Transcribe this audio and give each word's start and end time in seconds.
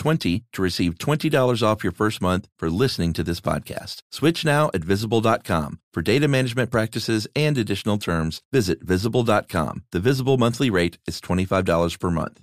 20 0.00 0.44
to 0.54 0.62
receive 0.62 0.94
$20 0.94 1.62
off 1.62 1.84
your 1.84 1.92
first 1.92 2.22
month 2.22 2.48
for 2.58 2.70
listening 2.70 3.12
to 3.12 3.22
this 3.22 3.40
podcast. 3.40 4.02
Switch 4.10 4.44
now 4.46 4.70
at 4.72 4.82
visible.com. 4.82 5.78
For 5.92 6.02
data 6.02 6.26
management 6.26 6.70
practices 6.70 7.28
and 7.36 7.58
additional 7.58 7.98
terms, 7.98 8.40
visit 8.50 8.82
visible.com. 8.82 9.84
The 9.92 10.00
visible 10.00 10.38
monthly 10.38 10.70
rate 10.70 10.96
is 11.06 11.20
$25 11.20 12.00
per 12.00 12.10
month. 12.10 12.40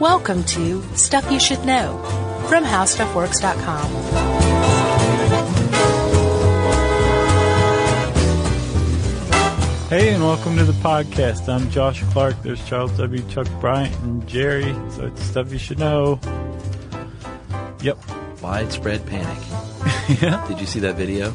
Welcome 0.00 0.42
to 0.44 0.82
Stuff 0.96 1.30
You 1.30 1.38
Should 1.38 1.64
Know 1.64 2.02
from 2.48 2.64
HowStuffWorks.com. 2.64 4.33
Hey, 9.90 10.14
and 10.14 10.24
welcome 10.24 10.56
to 10.56 10.64
the 10.64 10.72
podcast. 10.72 11.48
I'm 11.48 11.70
Josh 11.70 12.02
Clark. 12.04 12.42
There's 12.42 12.64
Charles 12.66 12.90
W. 12.96 13.22
Chuck 13.28 13.46
Bryant 13.60 13.94
and 14.00 14.26
Jerry. 14.26 14.72
So 14.90 15.06
it's 15.06 15.22
stuff 15.22 15.52
you 15.52 15.58
should 15.58 15.78
know. 15.78 16.18
Yep. 17.82 17.98
Widespread 18.40 19.06
panic. 19.06 19.38
yeah. 20.22 20.44
Did 20.48 20.58
you 20.60 20.66
see 20.66 20.80
that 20.80 20.96
video? 20.96 21.34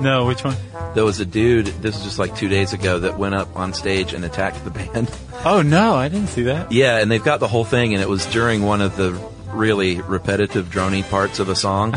No, 0.00 0.26
which 0.26 0.44
one? 0.44 0.56
There 0.94 1.04
was 1.04 1.20
a 1.20 1.24
dude, 1.24 1.66
this 1.66 1.94
was 1.94 2.04
just 2.04 2.18
like 2.18 2.36
two 2.36 2.48
days 2.48 2.72
ago, 2.72 2.98
that 2.98 3.16
went 3.16 3.36
up 3.36 3.56
on 3.56 3.72
stage 3.72 4.12
and 4.12 4.24
attacked 4.24 4.64
the 4.64 4.70
band. 4.70 5.10
Oh 5.46 5.60
no, 5.60 5.94
I 5.94 6.08
didn't 6.08 6.28
see 6.28 6.44
that. 6.44 6.72
Yeah, 6.72 6.96
and 6.96 7.10
they've 7.10 7.22
got 7.22 7.38
the 7.38 7.48
whole 7.48 7.66
thing, 7.66 7.92
and 7.92 8.02
it 8.02 8.08
was 8.08 8.24
during 8.24 8.62
one 8.62 8.80
of 8.80 8.96
the 8.96 9.12
really 9.52 10.00
repetitive, 10.00 10.70
drony 10.70 11.06
parts 11.10 11.38
of 11.38 11.50
a 11.50 11.54
song. 11.54 11.94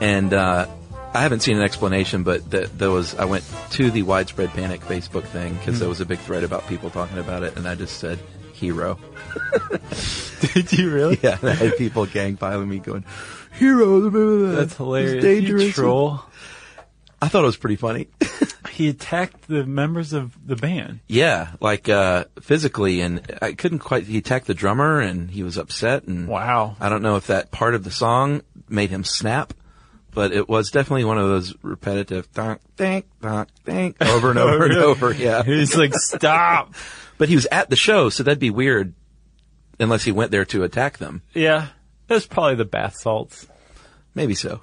and 0.00 0.32
uh, 0.32 0.68
I 1.16 1.20
haven't 1.22 1.40
seen 1.40 1.56
an 1.56 1.62
explanation, 1.62 2.22
but 2.22 2.50
th- 2.50 2.68
there 2.76 2.90
was. 2.90 3.14
I 3.14 3.24
went 3.24 3.44
to 3.72 3.90
the 3.90 4.02
widespread 4.02 4.50
panic 4.50 4.80
Facebook 4.82 5.24
thing 5.24 5.54
because 5.54 5.78
there 5.80 5.88
was 5.88 6.00
a 6.00 6.06
big 6.06 6.18
thread 6.20 6.44
about 6.44 6.66
people 6.68 6.90
talking 6.90 7.18
about 7.18 7.42
it, 7.42 7.56
and 7.56 7.66
I 7.66 7.74
just 7.74 7.98
said 7.98 8.18
hero. 8.52 8.98
Did 10.54 10.72
you 10.72 10.90
really? 10.92 11.18
Yeah, 11.22 11.38
and 11.40 11.50
I 11.50 11.54
had 11.54 11.76
people 11.76 12.06
gang 12.06 12.36
piling 12.36 12.68
me 12.68 12.78
going, 12.78 13.04
hero. 13.58 14.10
That's 14.54 14.76
hilarious. 14.76 15.14
It's 15.14 15.24
dangerous. 15.24 15.74
Troll. 15.74 16.20
I 17.20 17.28
thought 17.28 17.42
it 17.42 17.46
was 17.46 17.56
pretty 17.56 17.76
funny. 17.76 18.08
He 18.72 18.90
attacked 18.90 19.48
the 19.48 19.64
members 19.64 20.12
of 20.12 20.36
the 20.46 20.54
band. 20.54 21.00
yeah, 21.06 21.52
like 21.60 21.88
uh, 21.88 22.26
physically, 22.42 23.00
and 23.00 23.22
I 23.40 23.54
couldn't 23.54 23.78
quite. 23.78 24.04
He 24.04 24.18
attacked 24.18 24.46
the 24.46 24.52
drummer, 24.52 25.00
and 25.00 25.30
he 25.30 25.42
was 25.42 25.56
upset, 25.56 26.02
and 26.04 26.28
Wow. 26.28 26.76
I 26.78 26.90
don't 26.90 27.00
know 27.00 27.16
if 27.16 27.28
that 27.28 27.50
part 27.50 27.74
of 27.74 27.84
the 27.84 27.90
song 27.90 28.42
made 28.68 28.90
him 28.90 29.02
snap, 29.02 29.54
but 30.16 30.32
it 30.32 30.48
was 30.48 30.70
definitely 30.70 31.04
one 31.04 31.18
of 31.18 31.28
those 31.28 31.54
repetitive 31.60 32.32
donk, 32.32 32.62
dink, 32.76 33.04
donk, 33.20 33.50
dink, 33.66 34.00
over 34.00 34.30
and 34.30 34.38
over 34.38 34.64
and 34.64 34.78
over. 34.78 35.12
Yeah. 35.12 35.42
He's 35.44 35.76
like, 35.76 35.94
stop. 35.94 36.74
But 37.18 37.30
he 37.30 37.34
was 37.34 37.46
at 37.50 37.70
the 37.70 37.76
show, 37.76 38.10
so 38.10 38.22
that'd 38.22 38.38
be 38.38 38.50
weird 38.50 38.92
unless 39.80 40.04
he 40.04 40.12
went 40.12 40.30
there 40.32 40.44
to 40.46 40.64
attack 40.64 40.98
them. 40.98 41.22
yeah. 41.32 41.68
That's 42.08 42.26
probably 42.26 42.56
the 42.56 42.66
bath 42.66 42.96
salts. 42.98 43.46
Maybe 44.14 44.34
so. 44.34 44.60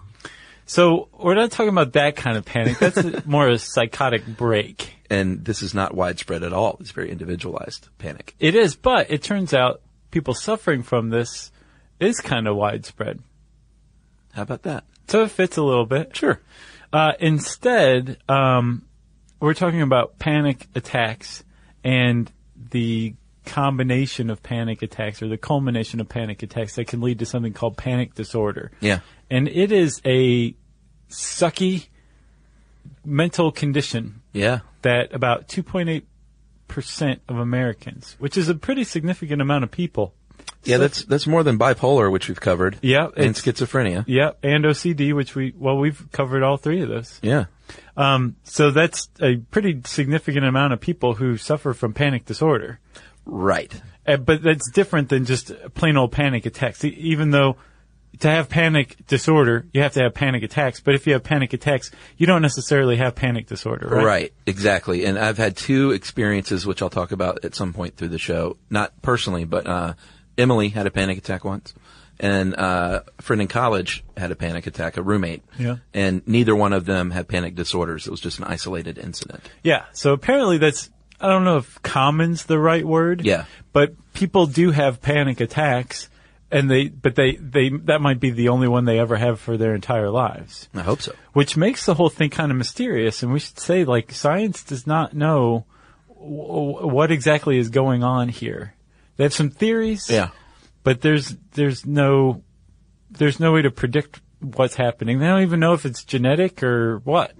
So 0.67 1.09
we're 1.11 1.33
not 1.33 1.49
talking 1.49 1.69
about 1.69 1.93
that 1.93 2.15
kind 2.15 2.37
of 2.37 2.45
panic. 2.45 2.77
That's 2.77 3.25
more 3.25 3.49
a 3.49 3.57
psychotic 3.57 4.25
break. 4.25 4.93
And 5.09 5.43
this 5.43 5.63
is 5.63 5.73
not 5.73 5.95
widespread 5.95 6.43
at 6.43 6.53
all. 6.53 6.77
It's 6.79 6.91
very 6.91 7.09
individualized 7.09 7.89
panic. 7.97 8.35
It 8.39 8.53
is, 8.53 8.75
but 8.75 9.09
it 9.09 9.23
turns 9.23 9.51
out 9.53 9.81
people 10.11 10.35
suffering 10.35 10.83
from 10.83 11.09
this 11.09 11.51
is 11.99 12.19
kind 12.19 12.47
of 12.47 12.55
widespread. 12.55 13.19
How 14.33 14.43
about 14.43 14.61
that? 14.63 14.83
So 15.07 15.23
it 15.23 15.31
fits 15.31 15.57
a 15.57 15.63
little 15.63 15.85
bit. 15.85 16.15
Sure. 16.15 16.39
Uh, 16.91 17.13
instead, 17.19 18.17
um, 18.29 18.83
we're 19.39 19.53
talking 19.53 19.81
about 19.81 20.19
panic 20.19 20.67
attacks 20.75 21.43
and 21.83 22.31
the 22.71 23.15
combination 23.45 24.29
of 24.29 24.41
panic 24.41 24.81
attacks 24.81 25.21
or 25.21 25.27
the 25.27 25.37
culmination 25.37 25.99
of 25.99 26.07
panic 26.07 26.41
attacks 26.43 26.75
that 26.75 26.85
can 26.87 27.01
lead 27.01 27.19
to 27.19 27.25
something 27.25 27.51
called 27.53 27.75
panic 27.77 28.15
disorder. 28.15 28.71
Yeah. 28.79 28.99
And 29.29 29.47
it 29.49 29.71
is 29.71 30.01
a 30.05 30.55
sucky 31.09 31.87
mental 33.05 33.51
condition 33.51 34.21
Yeah. 34.31 34.59
that 34.83 35.13
about 35.13 35.47
2.8% 35.49 37.19
of 37.27 37.37
Americans, 37.37 38.15
which 38.19 38.37
is 38.37 38.49
a 38.49 38.55
pretty 38.55 38.83
significant 38.83 39.41
amount 39.41 39.63
of 39.65 39.71
people. 39.71 40.13
Yeah, 40.63 40.77
that's 40.77 41.03
that's 41.03 41.27
more 41.27 41.43
than 41.43 41.59
bipolar, 41.59 42.09
which 42.11 42.29
we've 42.29 42.39
covered. 42.39 42.77
Yeah, 42.81 43.09
And 43.17 43.35
schizophrenia. 43.35 44.05
Yeah, 44.07 44.31
and 44.41 44.63
OCD, 44.63 45.13
which 45.13 45.35
we, 45.35 45.53
well, 45.57 45.77
we've 45.77 46.09
covered 46.13 46.41
all 46.41 46.55
three 46.57 46.81
of 46.81 46.89
those. 46.89 47.19
Yeah. 47.21 47.45
Um, 47.97 48.37
so 48.43 48.71
that's 48.71 49.09
a 49.21 49.37
pretty 49.37 49.81
significant 49.85 50.45
amount 50.45 50.71
of 50.73 50.79
people 50.79 51.15
who 51.15 51.37
suffer 51.37 51.73
from 51.73 51.93
panic 51.93 52.25
disorder. 52.25 52.79
Right. 53.25 53.73
Uh, 54.07 54.17
but 54.17 54.41
that's 54.41 54.69
different 54.71 55.09
than 55.09 55.25
just 55.25 55.51
plain 55.73 55.97
old 55.97 56.11
panic 56.11 56.45
attacks. 56.45 56.83
E- 56.85 56.89
Even 56.97 57.31
though 57.31 57.57
to 58.19 58.29
have 58.29 58.47
panic 58.49 58.95
disorder, 59.07 59.65
you 59.73 59.81
have 59.81 59.93
to 59.93 60.03
have 60.03 60.13
panic 60.13 60.43
attacks. 60.43 60.79
But 60.79 60.95
if 60.95 61.07
you 61.07 61.13
have 61.13 61.23
panic 61.23 61.51
attacks, 61.53 61.91
you 62.17 62.25
don't 62.27 62.41
necessarily 62.41 62.97
have 62.97 63.15
panic 63.15 63.47
disorder, 63.47 63.87
right? 63.87 64.05
Right, 64.05 64.33
exactly. 64.45 65.05
And 65.05 65.17
I've 65.17 65.37
had 65.37 65.57
two 65.57 65.91
experiences, 65.91 66.65
which 66.65 66.81
I'll 66.81 66.89
talk 66.89 67.11
about 67.11 67.43
at 67.45 67.55
some 67.55 67.73
point 67.73 67.95
through 67.97 68.09
the 68.09 68.19
show. 68.19 68.57
Not 68.69 69.01
personally, 69.01 69.45
but 69.45 69.65
uh, 69.67 69.93
Emily 70.37 70.69
had 70.69 70.87
a 70.87 70.91
panic 70.91 71.17
attack 71.17 71.43
once, 71.43 71.73
and 72.19 72.55
uh, 72.55 73.01
a 73.17 73.21
friend 73.21 73.41
in 73.41 73.47
college 73.47 74.03
had 74.15 74.31
a 74.31 74.35
panic 74.35 74.67
attack, 74.67 74.97
a 74.97 75.01
roommate. 75.01 75.43
Yeah. 75.57 75.77
And 75.93 76.21
neither 76.27 76.55
one 76.55 76.73
of 76.73 76.85
them 76.85 77.11
had 77.11 77.27
panic 77.27 77.55
disorders. 77.55 78.07
It 78.07 78.11
was 78.11 78.21
just 78.21 78.39
an 78.39 78.45
isolated 78.45 78.97
incident. 78.97 79.41
Yeah. 79.63 79.85
So 79.93 80.13
apparently 80.13 80.57
that's, 80.57 80.89
I 81.19 81.27
don't 81.27 81.43
know 81.43 81.57
if 81.57 81.81
common's 81.81 82.45
the 82.45 82.59
right 82.59 82.85
word. 82.85 83.25
Yeah. 83.25 83.45
But 83.71 83.95
people 84.13 84.45
do 84.45 84.71
have 84.71 85.01
panic 85.01 85.41
attacks 85.41 86.09
and 86.51 86.69
they, 86.69 86.87
but 86.87 87.15
they, 87.15 87.35
they, 87.37 87.69
that 87.69 87.99
might 87.99 88.19
be 88.19 88.29
the 88.29 88.49
only 88.49 88.67
one 88.67 88.85
they 88.85 88.99
ever 88.99 89.15
have 89.15 89.39
for 89.39 89.57
their 89.57 89.73
entire 89.73 90.11
lives. 90.11 90.69
I 90.75 90.81
hope 90.81 91.01
so. 91.01 91.13
which 91.33 91.57
makes 91.57 91.85
the 91.87 91.95
whole 91.95 92.09
thing 92.09 92.29
kind 92.29 92.51
of 92.51 92.57
mysterious. 92.57 93.23
And 93.23 93.33
we 93.33 93.39
should 93.39 93.59
say, 93.59 93.85
like, 93.85 94.11
science 94.11 94.63
does 94.63 94.85
not 94.85 95.15
know 95.15 95.65
w- 96.09 96.87
what 96.87 97.09
exactly 97.11 97.57
is 97.57 97.69
going 97.69 98.03
on 98.03 98.29
here. 98.29 98.75
They 99.17 99.23
have 99.25 99.33
some 99.33 99.49
theories, 99.49 100.09
Yeah. 100.09 100.29
but 100.83 101.01
there's 101.01 101.35
there's 101.53 101.85
no 101.85 102.43
there's 103.11 103.39
no 103.39 103.51
way 103.53 103.61
to 103.61 103.71
predict 103.71 104.21
what's 104.39 104.75
happening. 104.75 105.19
They 105.19 105.27
don't 105.27 105.43
even 105.43 105.59
know 105.59 105.73
if 105.73 105.85
it's 105.85 106.03
genetic 106.03 106.63
or 106.63 106.99
what, 106.99 107.31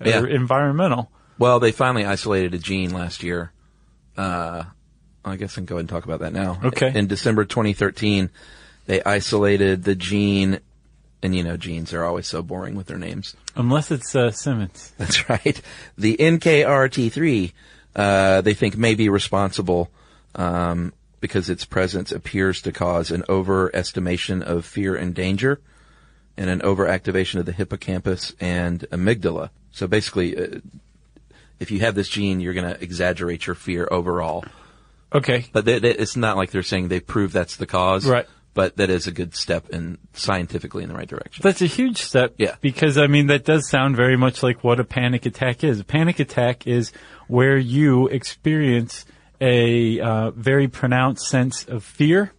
or 0.00 0.06
Yeah. 0.06 0.24
environmental. 0.26 1.10
Well, 1.38 1.58
they 1.58 1.72
finally 1.72 2.04
isolated 2.04 2.54
a 2.54 2.58
gene 2.58 2.92
last 2.92 3.22
year. 3.22 3.52
Uh, 4.16 4.64
I 5.24 5.36
guess 5.36 5.52
I 5.52 5.56
can 5.56 5.64
go 5.64 5.76
ahead 5.76 5.80
and 5.80 5.88
talk 5.88 6.04
about 6.04 6.20
that 6.20 6.32
now. 6.32 6.60
Okay. 6.62 6.92
In 6.94 7.06
December 7.06 7.44
2013, 7.44 8.28
they 8.86 9.02
isolated 9.02 9.84
the 9.84 9.94
gene, 9.94 10.60
and 11.22 11.34
you 11.34 11.42
know, 11.42 11.56
genes 11.56 11.92
are 11.94 12.04
always 12.04 12.26
so 12.26 12.42
boring 12.42 12.74
with 12.74 12.86
their 12.88 12.98
names. 12.98 13.34
Unless 13.56 13.90
it's 13.90 14.14
uh, 14.14 14.30
Simmons. 14.32 14.92
That's 14.98 15.28
right. 15.30 15.60
The 15.96 16.16
NKRT3, 16.18 17.52
uh, 17.96 18.40
they 18.42 18.54
think 18.54 18.76
may 18.76 18.94
be 18.94 19.08
responsible, 19.08 19.90
um, 20.34 20.92
because 21.22 21.48
its 21.48 21.64
presence 21.64 22.10
appears 22.10 22.60
to 22.60 22.72
cause 22.72 23.12
an 23.12 23.22
overestimation 23.28 24.42
of 24.42 24.66
fear 24.66 24.96
and 24.96 25.14
danger 25.14 25.60
and 26.36 26.50
an 26.50 26.58
overactivation 26.60 27.38
of 27.38 27.46
the 27.46 27.52
hippocampus 27.52 28.34
and 28.40 28.80
amygdala. 28.90 29.50
So 29.70 29.86
basically, 29.86 30.36
uh, 30.36 30.58
if 31.60 31.70
you 31.70 31.78
have 31.78 31.94
this 31.94 32.08
gene, 32.08 32.40
you're 32.40 32.54
going 32.54 32.74
to 32.74 32.82
exaggerate 32.82 33.46
your 33.46 33.54
fear 33.54 33.86
overall. 33.88 34.44
Okay. 35.14 35.46
But 35.52 35.64
they, 35.64 35.78
they, 35.78 35.92
it's 35.92 36.16
not 36.16 36.36
like 36.36 36.50
they're 36.50 36.64
saying 36.64 36.88
they 36.88 36.98
prove 36.98 37.30
that's 37.32 37.54
the 37.54 37.66
cause. 37.66 38.04
Right. 38.04 38.26
But 38.54 38.78
that 38.78 38.90
is 38.90 39.06
a 39.06 39.12
good 39.12 39.36
step 39.36 39.70
in 39.70 39.98
scientifically 40.14 40.82
in 40.82 40.88
the 40.88 40.96
right 40.96 41.08
direction. 41.08 41.42
That's 41.42 41.62
a 41.62 41.66
huge 41.66 41.98
step. 41.98 42.34
Yeah. 42.36 42.56
Because, 42.60 42.98
I 42.98 43.06
mean, 43.06 43.28
that 43.28 43.44
does 43.44 43.68
sound 43.68 43.94
very 43.94 44.16
much 44.16 44.42
like 44.42 44.64
what 44.64 44.80
a 44.80 44.84
panic 44.84 45.24
attack 45.24 45.62
is. 45.62 45.78
A 45.78 45.84
panic 45.84 46.18
attack 46.18 46.66
is 46.66 46.90
where 47.28 47.56
you 47.56 48.08
experience 48.08 49.06
a 49.42 49.98
uh, 50.00 50.30
very 50.30 50.68
pronounced 50.68 51.26
sense 51.28 51.64
of 51.64 51.82
fear. 51.84 52.32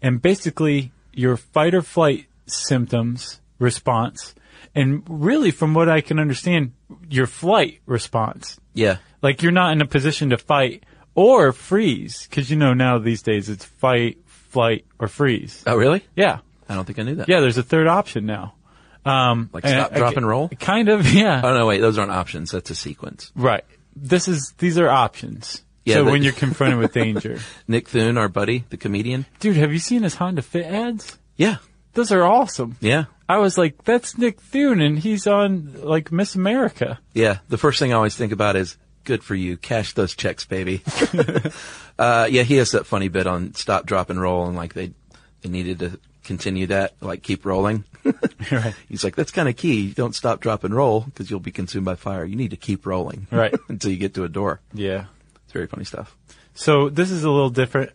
And 0.00 0.22
basically, 0.22 0.90
your 1.12 1.36
fight 1.36 1.74
or 1.74 1.82
flight 1.82 2.26
symptoms 2.46 3.40
response, 3.58 4.34
and 4.74 5.02
really, 5.08 5.50
from 5.50 5.74
what 5.74 5.88
I 5.88 6.00
can 6.00 6.18
understand, 6.18 6.72
your 7.10 7.26
flight 7.26 7.80
response. 7.86 8.58
Yeah. 8.74 8.96
Like 9.22 9.42
you're 9.42 9.52
not 9.52 9.72
in 9.72 9.80
a 9.82 9.86
position 9.86 10.30
to 10.30 10.38
fight 10.38 10.84
or 11.14 11.52
freeze, 11.52 12.26
because 12.28 12.50
you 12.50 12.56
know 12.56 12.72
now 12.74 12.98
these 12.98 13.22
days 13.22 13.48
it's 13.48 13.64
fight, 13.64 14.18
flight, 14.26 14.86
or 14.98 15.08
freeze. 15.08 15.62
Oh, 15.66 15.76
really? 15.76 16.02
Yeah, 16.16 16.38
I 16.68 16.74
don't 16.74 16.84
think 16.84 16.98
I 16.98 17.02
knew 17.02 17.16
that. 17.16 17.28
yeah. 17.28 17.40
There's 17.40 17.58
a 17.58 17.62
third 17.62 17.88
option 17.88 18.24
now. 18.26 18.54
Um, 19.04 19.50
Like 19.52 19.66
stop, 19.66 19.94
drop, 19.94 20.16
and 20.16 20.26
roll? 20.28 20.48
Kind 20.60 20.88
of, 20.88 21.12
yeah. 21.12 21.40
Oh, 21.42 21.56
no, 21.56 21.66
wait. 21.66 21.80
Those 21.80 21.98
aren't 21.98 22.12
options. 22.12 22.50
That's 22.52 22.70
a 22.70 22.74
sequence. 22.74 23.32
Right. 23.34 23.64
This 23.96 24.28
is 24.28 24.54
these 24.58 24.78
are 24.78 24.88
options. 24.88 25.62
Yeah, 25.88 25.94
so 25.96 26.04
but- 26.04 26.12
when 26.12 26.22
you're 26.22 26.32
confronted 26.32 26.78
with 26.78 26.92
danger, 26.92 27.38
Nick 27.68 27.88
Thune, 27.88 28.16
our 28.18 28.28
buddy, 28.28 28.64
the 28.70 28.76
comedian. 28.76 29.26
dude, 29.40 29.56
have 29.56 29.72
you 29.72 29.78
seen 29.78 30.02
his 30.02 30.14
Honda 30.14 30.42
Fit 30.42 30.66
ads? 30.66 31.18
Yeah. 31.36 31.56
Those 31.94 32.12
are 32.12 32.22
awesome. 32.22 32.76
Yeah. 32.80 33.04
I 33.28 33.38
was 33.38 33.58
like, 33.58 33.84
that's 33.84 34.16
Nick 34.16 34.40
Thune, 34.40 34.80
and 34.80 34.98
he's 34.98 35.26
on 35.26 35.74
like 35.82 36.12
Miss 36.12 36.34
America. 36.34 36.98
Yeah. 37.12 37.38
The 37.48 37.58
first 37.58 37.78
thing 37.78 37.92
I 37.92 37.96
always 37.96 38.14
think 38.16 38.32
about 38.32 38.56
is 38.56 38.76
good 39.04 39.22
for 39.24 39.34
you. 39.34 39.56
Cash 39.56 39.94
those 39.94 40.14
checks, 40.14 40.44
baby. 40.44 40.82
uh, 41.98 42.28
yeah, 42.30 42.42
he 42.42 42.56
has 42.56 42.72
that 42.72 42.86
funny 42.86 43.08
bit 43.08 43.26
on 43.26 43.54
stop, 43.54 43.86
drop, 43.86 44.10
and 44.10 44.20
roll, 44.20 44.46
and 44.46 44.56
like 44.56 44.74
they, 44.74 44.92
they 45.42 45.48
needed 45.48 45.78
to 45.80 45.98
continue 46.24 46.66
that, 46.68 46.94
like 47.00 47.22
keep 47.22 47.44
rolling. 47.44 47.84
right. 48.52 48.74
He's 48.88 49.02
like, 49.04 49.16
that's 49.16 49.30
kind 49.32 49.48
of 49.48 49.56
key. 49.56 49.80
You 49.80 49.94
don't 49.94 50.14
stop, 50.14 50.40
drop, 50.40 50.64
and 50.64 50.74
roll 50.74 51.00
because 51.00 51.30
you'll 51.30 51.40
be 51.40 51.50
consumed 51.50 51.86
by 51.86 51.94
fire. 51.96 52.24
You 52.24 52.36
need 52.36 52.50
to 52.50 52.56
keep 52.56 52.86
rolling. 52.86 53.26
Right. 53.30 53.54
until 53.68 53.90
you 53.90 53.96
get 53.96 54.14
to 54.14 54.24
a 54.24 54.28
door. 54.28 54.60
Yeah. 54.72 55.06
It's 55.48 55.52
very 55.54 55.66
funny 55.66 55.84
stuff. 55.84 56.14
So 56.54 56.90
this 56.90 57.10
is 57.10 57.24
a 57.24 57.30
little 57.30 57.48
different. 57.50 57.90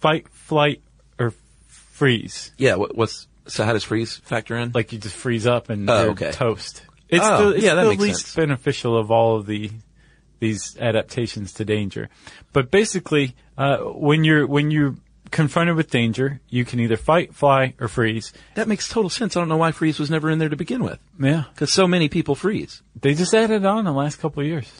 Fight, 0.00 0.28
flight, 0.28 0.80
or 1.18 1.32
freeze. 1.66 2.52
Yeah. 2.58 2.76
What, 2.76 2.96
what's, 2.96 3.26
so 3.46 3.64
how 3.64 3.72
does 3.72 3.82
freeze 3.84 4.16
factor 4.16 4.56
in? 4.56 4.70
Like 4.72 4.92
you 4.92 4.98
just 4.98 5.16
freeze 5.16 5.46
up 5.46 5.68
and 5.70 5.90
Oh, 5.90 6.02
you're 6.02 6.10
okay. 6.12 6.30
toast. 6.30 6.82
It's 7.08 7.24
Oh, 7.26 7.50
the, 7.50 7.56
it's 7.56 7.64
yeah, 7.64 7.74
that 7.74 7.82
the 7.84 7.90
makes 7.90 8.02
least 8.02 8.20
sense. 8.26 8.36
beneficial 8.36 8.96
of 8.96 9.10
all 9.10 9.36
of 9.36 9.46
the 9.46 9.70
these 10.38 10.76
adaptations 10.78 11.52
to 11.54 11.64
danger. 11.64 12.08
But 12.52 12.70
basically, 12.70 13.34
uh, 13.58 13.78
when 13.78 14.22
you're 14.24 14.46
when 14.46 14.70
you're 14.70 14.94
confronted 15.30 15.76
with 15.76 15.90
danger, 15.90 16.40
you 16.48 16.64
can 16.64 16.80
either 16.80 16.96
fight, 16.96 17.34
fly, 17.34 17.74
or 17.80 17.88
freeze. 17.88 18.32
that 18.54 18.68
makes 18.68 18.88
total 18.88 19.10
sense. 19.10 19.36
I 19.36 19.40
don't 19.40 19.48
know 19.48 19.56
why 19.58 19.72
freeze 19.72 19.98
was 19.98 20.10
never 20.10 20.30
in 20.30 20.38
there 20.38 20.48
to 20.48 20.56
begin 20.56 20.82
with. 20.84 20.98
Yeah, 21.20 21.44
Because 21.52 21.72
so 21.72 21.86
many 21.86 22.08
people 22.08 22.34
freeze. 22.34 22.80
they 23.00 23.14
just 23.14 23.34
added 23.34 23.64
on 23.66 23.84
the 23.84 23.92
last 23.92 24.20
couple 24.20 24.40
of 24.42 24.46
years. 24.46 24.70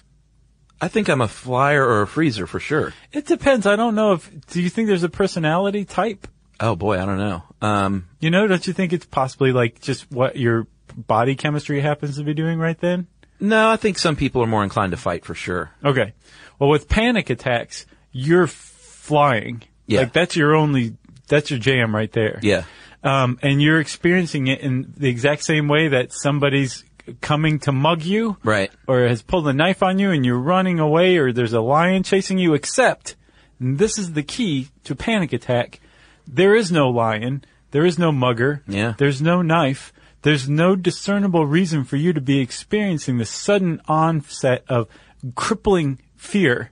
I 0.80 0.88
think 0.88 1.08
I'm 1.08 1.20
a 1.20 1.28
flyer 1.28 1.84
or 1.84 2.02
a 2.02 2.06
freezer 2.06 2.46
for 2.46 2.58
sure. 2.60 2.94
It 3.12 3.26
depends. 3.26 3.66
I 3.66 3.76
don't 3.76 3.94
know 3.94 4.12
if. 4.14 4.46
Do 4.46 4.62
you 4.62 4.70
think 4.70 4.88
there's 4.88 5.02
a 5.02 5.08
personality 5.08 5.84
type? 5.84 6.26
Oh 6.58 6.76
boy, 6.76 7.00
I 7.00 7.06
don't 7.06 7.18
know. 7.18 7.42
Um, 7.62 8.06
You 8.20 8.30
know, 8.30 8.46
don't 8.46 8.66
you 8.66 8.72
think 8.72 8.92
it's 8.92 9.06
possibly 9.06 9.52
like 9.52 9.80
just 9.80 10.10
what 10.10 10.36
your 10.36 10.66
body 10.96 11.34
chemistry 11.36 11.80
happens 11.80 12.16
to 12.16 12.24
be 12.24 12.34
doing 12.34 12.58
right 12.58 12.78
then? 12.80 13.06
no, 13.42 13.70
I 13.70 13.76
think 13.76 13.96
some 13.98 14.16
people 14.16 14.42
are 14.42 14.46
more 14.46 14.62
inclined 14.62 14.90
to 14.90 14.98
fight 14.98 15.24
for 15.24 15.34
sure. 15.34 15.70
Okay. 15.82 16.12
Well, 16.58 16.68
with 16.68 16.88
panic 16.90 17.30
attacks, 17.30 17.86
you're 18.12 18.46
flying. 18.46 19.62
Yeah. 19.86 20.00
Like 20.00 20.12
that's 20.12 20.36
your 20.36 20.54
only, 20.54 20.96
that's 21.26 21.50
your 21.50 21.58
jam 21.58 21.94
right 21.94 22.12
there. 22.12 22.38
Yeah. 22.42 22.64
Um, 23.02 23.38
and 23.42 23.62
you're 23.62 23.80
experiencing 23.80 24.46
it 24.48 24.60
in 24.60 24.92
the 24.94 25.08
exact 25.08 25.42
same 25.44 25.68
way 25.68 25.88
that 25.88 26.12
somebody's 26.12 26.84
coming 27.20 27.58
to 27.60 27.72
mug 27.72 28.02
you. 28.02 28.36
Right. 28.44 28.70
Or 28.86 29.00
has 29.06 29.22
pulled 29.22 29.48
a 29.48 29.52
knife 29.52 29.82
on 29.82 29.98
you 29.98 30.10
and 30.10 30.24
you're 30.24 30.38
running 30.38 30.78
away 30.78 31.16
or 31.18 31.32
there's 31.32 31.52
a 31.52 31.60
lion 31.60 32.02
chasing 32.02 32.38
you, 32.38 32.54
except, 32.54 33.16
this 33.58 33.98
is 33.98 34.12
the 34.12 34.22
key 34.22 34.68
to 34.84 34.94
panic 34.94 35.32
attack, 35.32 35.80
there 36.26 36.54
is 36.54 36.70
no 36.70 36.88
lion, 36.88 37.44
there 37.72 37.84
is 37.84 37.98
no 37.98 38.12
mugger, 38.12 38.62
Yeah. 38.66 38.94
there's 38.98 39.20
no 39.20 39.42
knife, 39.42 39.92
there's 40.22 40.48
no 40.48 40.76
discernible 40.76 41.46
reason 41.46 41.84
for 41.84 41.96
you 41.96 42.12
to 42.12 42.20
be 42.20 42.38
experiencing 42.40 43.18
the 43.18 43.24
sudden 43.24 43.80
onset 43.88 44.64
of 44.68 44.86
crippling 45.34 45.98
fear, 46.16 46.70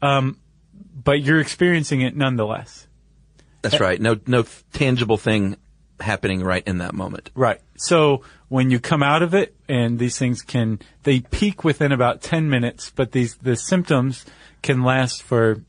um, 0.00 0.36
but 1.04 1.22
you're 1.22 1.40
experiencing 1.40 2.00
it 2.00 2.16
nonetheless. 2.16 2.86
That's 3.62 3.78
right. 3.80 4.00
No, 4.00 4.18
no 4.26 4.44
tangible 4.72 5.16
thing 5.16 5.56
happening 6.00 6.42
right 6.42 6.66
in 6.66 6.78
that 6.78 6.94
moment. 6.94 7.30
Right. 7.34 7.60
So 7.76 8.22
when 8.52 8.70
you 8.70 8.78
come 8.78 9.02
out 9.02 9.22
of 9.22 9.32
it, 9.32 9.54
and 9.66 9.98
these 9.98 10.18
things 10.18 10.42
can, 10.42 10.78
they 11.04 11.20
peak 11.20 11.64
within 11.64 11.90
about 11.90 12.20
10 12.20 12.50
minutes, 12.50 12.92
but 12.94 13.12
these, 13.12 13.34
the 13.36 13.56
symptoms 13.56 14.26
can 14.60 14.82
last 14.82 15.22
for 15.22 15.62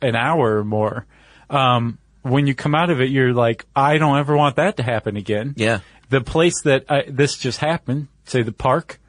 an 0.00 0.14
hour 0.14 0.58
or 0.58 0.64
more. 0.64 1.04
Um, 1.50 1.98
when 2.22 2.46
you 2.46 2.54
come 2.54 2.76
out 2.76 2.90
of 2.90 3.00
it, 3.00 3.10
you're 3.10 3.32
like, 3.32 3.66
I 3.74 3.98
don't 3.98 4.16
ever 4.18 4.36
want 4.36 4.54
that 4.54 4.76
to 4.76 4.84
happen 4.84 5.16
again. 5.16 5.54
Yeah. 5.56 5.80
The 6.10 6.20
place 6.20 6.62
that 6.62 6.84
I, 6.88 7.02
this 7.08 7.36
just 7.36 7.58
happened, 7.58 8.06
say 8.24 8.42
the 8.42 8.52
park, 8.52 9.00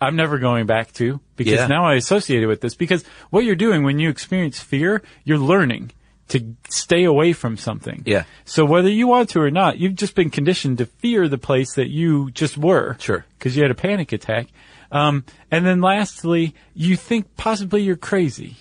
I'm 0.00 0.14
never 0.14 0.38
going 0.38 0.66
back 0.66 0.92
to 0.94 1.18
because 1.34 1.54
Yeah. 1.54 1.66
now 1.66 1.84
I 1.84 1.94
associate 1.94 2.44
it 2.44 2.46
with 2.46 2.60
this. 2.60 2.76
Because 2.76 3.02
what 3.30 3.44
you're 3.44 3.56
doing 3.56 3.82
when 3.82 3.98
you 3.98 4.08
experience 4.08 4.60
fear, 4.60 5.02
you're 5.24 5.38
learning 5.38 5.90
to 6.28 6.54
stay 6.68 7.04
away 7.04 7.32
from 7.32 7.56
something. 7.56 8.02
Yeah. 8.06 8.24
So 8.44 8.64
whether 8.64 8.88
you 8.88 9.06
want 9.06 9.30
to 9.30 9.40
or 9.40 9.50
not, 9.50 9.78
you've 9.78 9.94
just 9.94 10.14
been 10.14 10.30
conditioned 10.30 10.78
to 10.78 10.86
fear 10.86 11.28
the 11.28 11.38
place 11.38 11.74
that 11.74 11.88
you 11.88 12.30
just 12.30 12.58
were. 12.58 12.96
Sure. 13.00 13.24
Because 13.38 13.56
you 13.56 13.62
had 13.62 13.70
a 13.70 13.74
panic 13.74 14.12
attack. 14.12 14.48
Um, 14.92 15.24
and 15.50 15.66
then 15.66 15.80
lastly, 15.80 16.54
you 16.74 16.96
think 16.96 17.36
possibly 17.36 17.82
you're 17.82 17.96
crazy. 17.96 18.56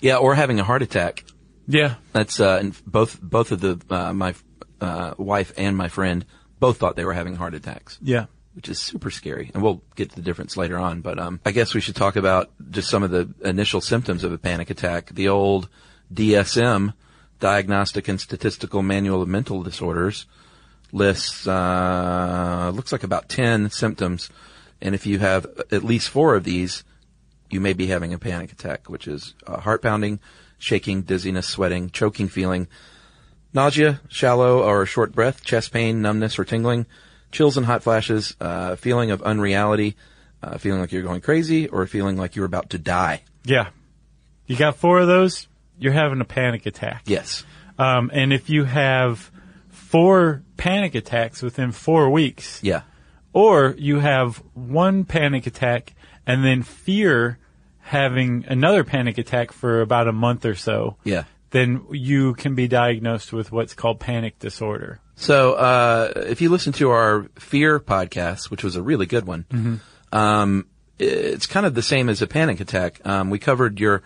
Yeah. 0.00 0.16
Or 0.16 0.34
having 0.34 0.58
a 0.60 0.64
heart 0.64 0.82
attack. 0.82 1.24
Yeah. 1.66 1.94
That's, 2.12 2.40
uh, 2.40 2.58
and 2.60 2.76
both, 2.86 3.20
both 3.20 3.52
of 3.52 3.60
the, 3.60 3.80
uh, 3.88 4.12
my, 4.12 4.34
uh, 4.80 5.14
wife 5.16 5.52
and 5.56 5.76
my 5.76 5.88
friend 5.88 6.24
both 6.58 6.78
thought 6.78 6.96
they 6.96 7.04
were 7.04 7.14
having 7.14 7.36
heart 7.36 7.54
attacks. 7.54 7.98
Yeah. 8.02 8.26
which 8.54 8.68
is 8.68 8.78
super 8.78 9.10
scary. 9.10 9.50
And 9.54 9.62
we'll 9.62 9.82
get 9.94 10.10
to 10.10 10.16
the 10.16 10.22
difference 10.22 10.56
later 10.56 10.78
on. 10.78 11.02
But 11.02 11.18
um, 11.18 11.40
I 11.46 11.52
guess 11.52 11.72
we 11.72 11.80
should 11.80 11.96
talk 11.96 12.16
about 12.16 12.50
just 12.70 12.90
some 12.90 13.02
of 13.02 13.10
the 13.10 13.32
initial 13.44 13.80
symptoms 13.80 14.24
of 14.24 14.32
a 14.32 14.38
panic 14.38 14.70
attack. 14.70 15.10
The 15.14 15.28
old 15.28 15.68
DSM, 16.12 16.94
Diagnostic 17.38 18.08
and 18.08 18.20
Statistical 18.20 18.82
Manual 18.82 19.22
of 19.22 19.28
Mental 19.28 19.62
Disorders, 19.62 20.26
lists 20.92 21.46
uh, 21.46 22.72
looks 22.74 22.92
like 22.92 23.04
about 23.04 23.28
ten 23.28 23.70
symptoms. 23.70 24.30
And 24.82 24.94
if 24.94 25.06
you 25.06 25.18
have 25.18 25.46
at 25.70 25.84
least 25.84 26.08
four 26.08 26.34
of 26.34 26.44
these, 26.44 26.84
you 27.50 27.60
may 27.60 27.72
be 27.72 27.88
having 27.88 28.14
a 28.14 28.18
panic 28.18 28.52
attack, 28.52 28.88
which 28.88 29.06
is 29.06 29.34
uh, 29.46 29.60
heart 29.60 29.82
pounding, 29.82 30.20
shaking, 30.58 31.02
dizziness, 31.02 31.46
sweating, 31.46 31.90
choking 31.90 32.28
feeling, 32.28 32.68
nausea, 33.52 34.00
shallow 34.08 34.62
or 34.62 34.86
short 34.86 35.12
breath, 35.12 35.44
chest 35.44 35.72
pain, 35.72 36.00
numbness 36.00 36.38
or 36.38 36.44
tingling, 36.44 36.86
chills 37.32 37.56
and 37.56 37.66
hot 37.66 37.82
flashes, 37.82 38.36
uh, 38.40 38.76
feeling 38.76 39.10
of 39.10 39.22
unreality, 39.22 39.96
uh, 40.42 40.58
feeling 40.58 40.80
like 40.80 40.92
you're 40.92 41.02
going 41.02 41.20
crazy, 41.20 41.68
or 41.68 41.86
feeling 41.86 42.16
like 42.16 42.36
you're 42.36 42.46
about 42.46 42.70
to 42.70 42.78
die. 42.78 43.22
Yeah. 43.44 43.68
You 44.46 44.56
got 44.56 44.76
four 44.76 44.98
of 44.98 45.06
those, 45.06 45.46
you're 45.80 45.92
having 45.92 46.20
a 46.20 46.24
panic 46.24 46.66
attack. 46.66 47.02
Yes. 47.06 47.44
Um, 47.78 48.10
and 48.12 48.32
if 48.32 48.48
you 48.50 48.64
have 48.64 49.30
four 49.68 50.42
panic 50.56 50.94
attacks 50.94 51.42
within 51.42 51.72
four 51.72 52.10
weeks, 52.10 52.60
Yeah. 52.62 52.82
or 53.32 53.74
you 53.78 53.98
have 54.00 54.36
one 54.54 55.04
panic 55.04 55.46
attack 55.46 55.94
and 56.26 56.44
then 56.44 56.62
fear 56.62 57.38
having 57.80 58.44
another 58.46 58.84
panic 58.84 59.18
attack 59.18 59.50
for 59.52 59.80
about 59.80 60.06
a 60.06 60.12
month 60.12 60.44
or 60.44 60.54
so, 60.54 60.96
Yeah. 61.02 61.24
then 61.50 61.82
you 61.90 62.34
can 62.34 62.54
be 62.54 62.68
diagnosed 62.68 63.32
with 63.32 63.50
what's 63.50 63.74
called 63.74 63.98
panic 63.98 64.38
disorder. 64.38 65.00
So, 65.16 65.54
uh, 65.54 66.12
if 66.28 66.40
you 66.40 66.48
listen 66.50 66.72
to 66.74 66.90
our 66.90 67.26
fear 67.38 67.80
podcast, 67.80 68.50
which 68.50 68.62
was 68.62 68.76
a 68.76 68.82
really 68.82 69.06
good 69.06 69.26
one, 69.26 69.80
um, 70.12 70.66
it's 70.98 71.46
kind 71.46 71.66
of 71.66 71.74
the 71.74 71.82
same 71.82 72.08
as 72.08 72.22
a 72.22 72.26
panic 72.26 72.60
attack. 72.60 73.00
Um, 73.04 73.30
we 73.30 73.38
covered 73.38 73.80
your, 73.80 74.02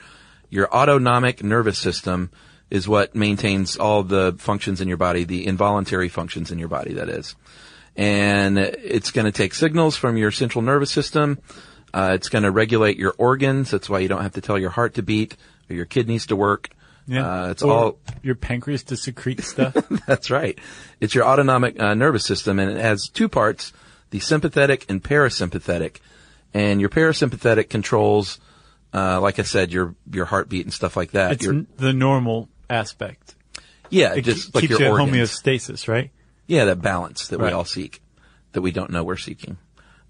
your 0.51 0.73
autonomic 0.75 1.43
nervous 1.43 1.79
system 1.79 2.31
is 2.71 2.89
what 2.89 3.15
maintains 3.15 3.77
all 3.77 4.03
the 4.03 4.35
functions 4.39 4.81
in 4.81 4.89
your 4.89 4.97
body, 4.97 5.25
the 5.25 5.47
involuntary 5.47 6.09
functions 6.09 6.51
in 6.51 6.59
your 6.59 6.69
body, 6.69 6.95
that 6.95 7.09
is. 7.09 7.37
And 7.97 8.59
it's 8.59 9.11
going 9.11 9.27
to 9.27 9.33
take 9.33 9.55
signals 9.55 9.97
from 9.97 10.17
your 10.17 10.31
central 10.31 10.63
nervous 10.63 10.91
system. 10.91 11.39
Uh, 11.93 12.13
it's 12.15 12.29
going 12.29 12.43
to 12.43 12.51
regulate 12.51 12.99
your 12.99 13.15
organs. 13.19 13.71
That's 13.71 13.89
why 13.89 14.01
you 14.01 14.09
don't 14.09 14.23
have 14.23 14.33
to 14.33 14.41
tell 14.41 14.59
your 14.59 14.71
heart 14.71 14.95
to 14.95 15.03
beat 15.03 15.37
or 15.71 15.77
your 15.77 15.85
kidneys 15.85 16.27
to 16.27 16.37
work. 16.37 16.71
Uh, 17.47 17.51
it's 17.51 17.63
Or 17.63 17.73
all, 17.73 17.99
your 18.23 18.35
pancreas 18.35 18.83
to 18.85 18.97
secrete 18.97 19.43
stuff. 19.45 19.75
that's 20.07 20.31
right. 20.31 20.59
It's 21.01 21.15
your 21.15 21.25
autonomic 21.25 21.81
uh, 21.81 21.95
nervous 21.95 22.25
system, 22.25 22.59
and 22.59 22.71
it 22.71 22.81
has 22.81 23.09
two 23.09 23.29
parts: 23.29 23.73
the 24.11 24.21
sympathetic 24.21 24.87
and 24.89 25.03
parasympathetic. 25.03 25.99
And 26.55 26.81
your 26.81 26.89
parasympathetic 26.89 27.69
controls, 27.69 28.39
uh, 28.95 29.21
like 29.21 29.39
I 29.39 29.43
said, 29.43 29.73
your 29.73 29.95
your 30.11 30.25
heartbeat 30.25 30.65
and 30.65 30.73
stuff 30.73 30.97
like 30.97 31.11
that. 31.13 31.33
it's 31.33 31.45
Your- 31.45 31.67
the 31.77 31.93
normal 31.93 32.49
aspect. 32.71 33.35
yeah, 33.91 34.15
It 34.15 34.23
just 34.23 34.53
ke- 34.53 34.55
like 34.55 34.63
keeps 34.63 34.79
your 34.79 34.81
you 34.81 34.87
at 34.97 35.09
homeostasis, 35.09 35.89
right? 35.89 36.11
Yeah, 36.47 36.67
that 36.67 36.81
balance 36.81 37.29
that 37.29 37.41
we 37.41 37.51
all 37.51 37.65
seek, 37.65 38.01
that 38.53 38.61
we 38.63 38.71
don't 38.71 38.91
know 38.91 39.03
we're 39.05 39.17
seeking. 39.17 39.57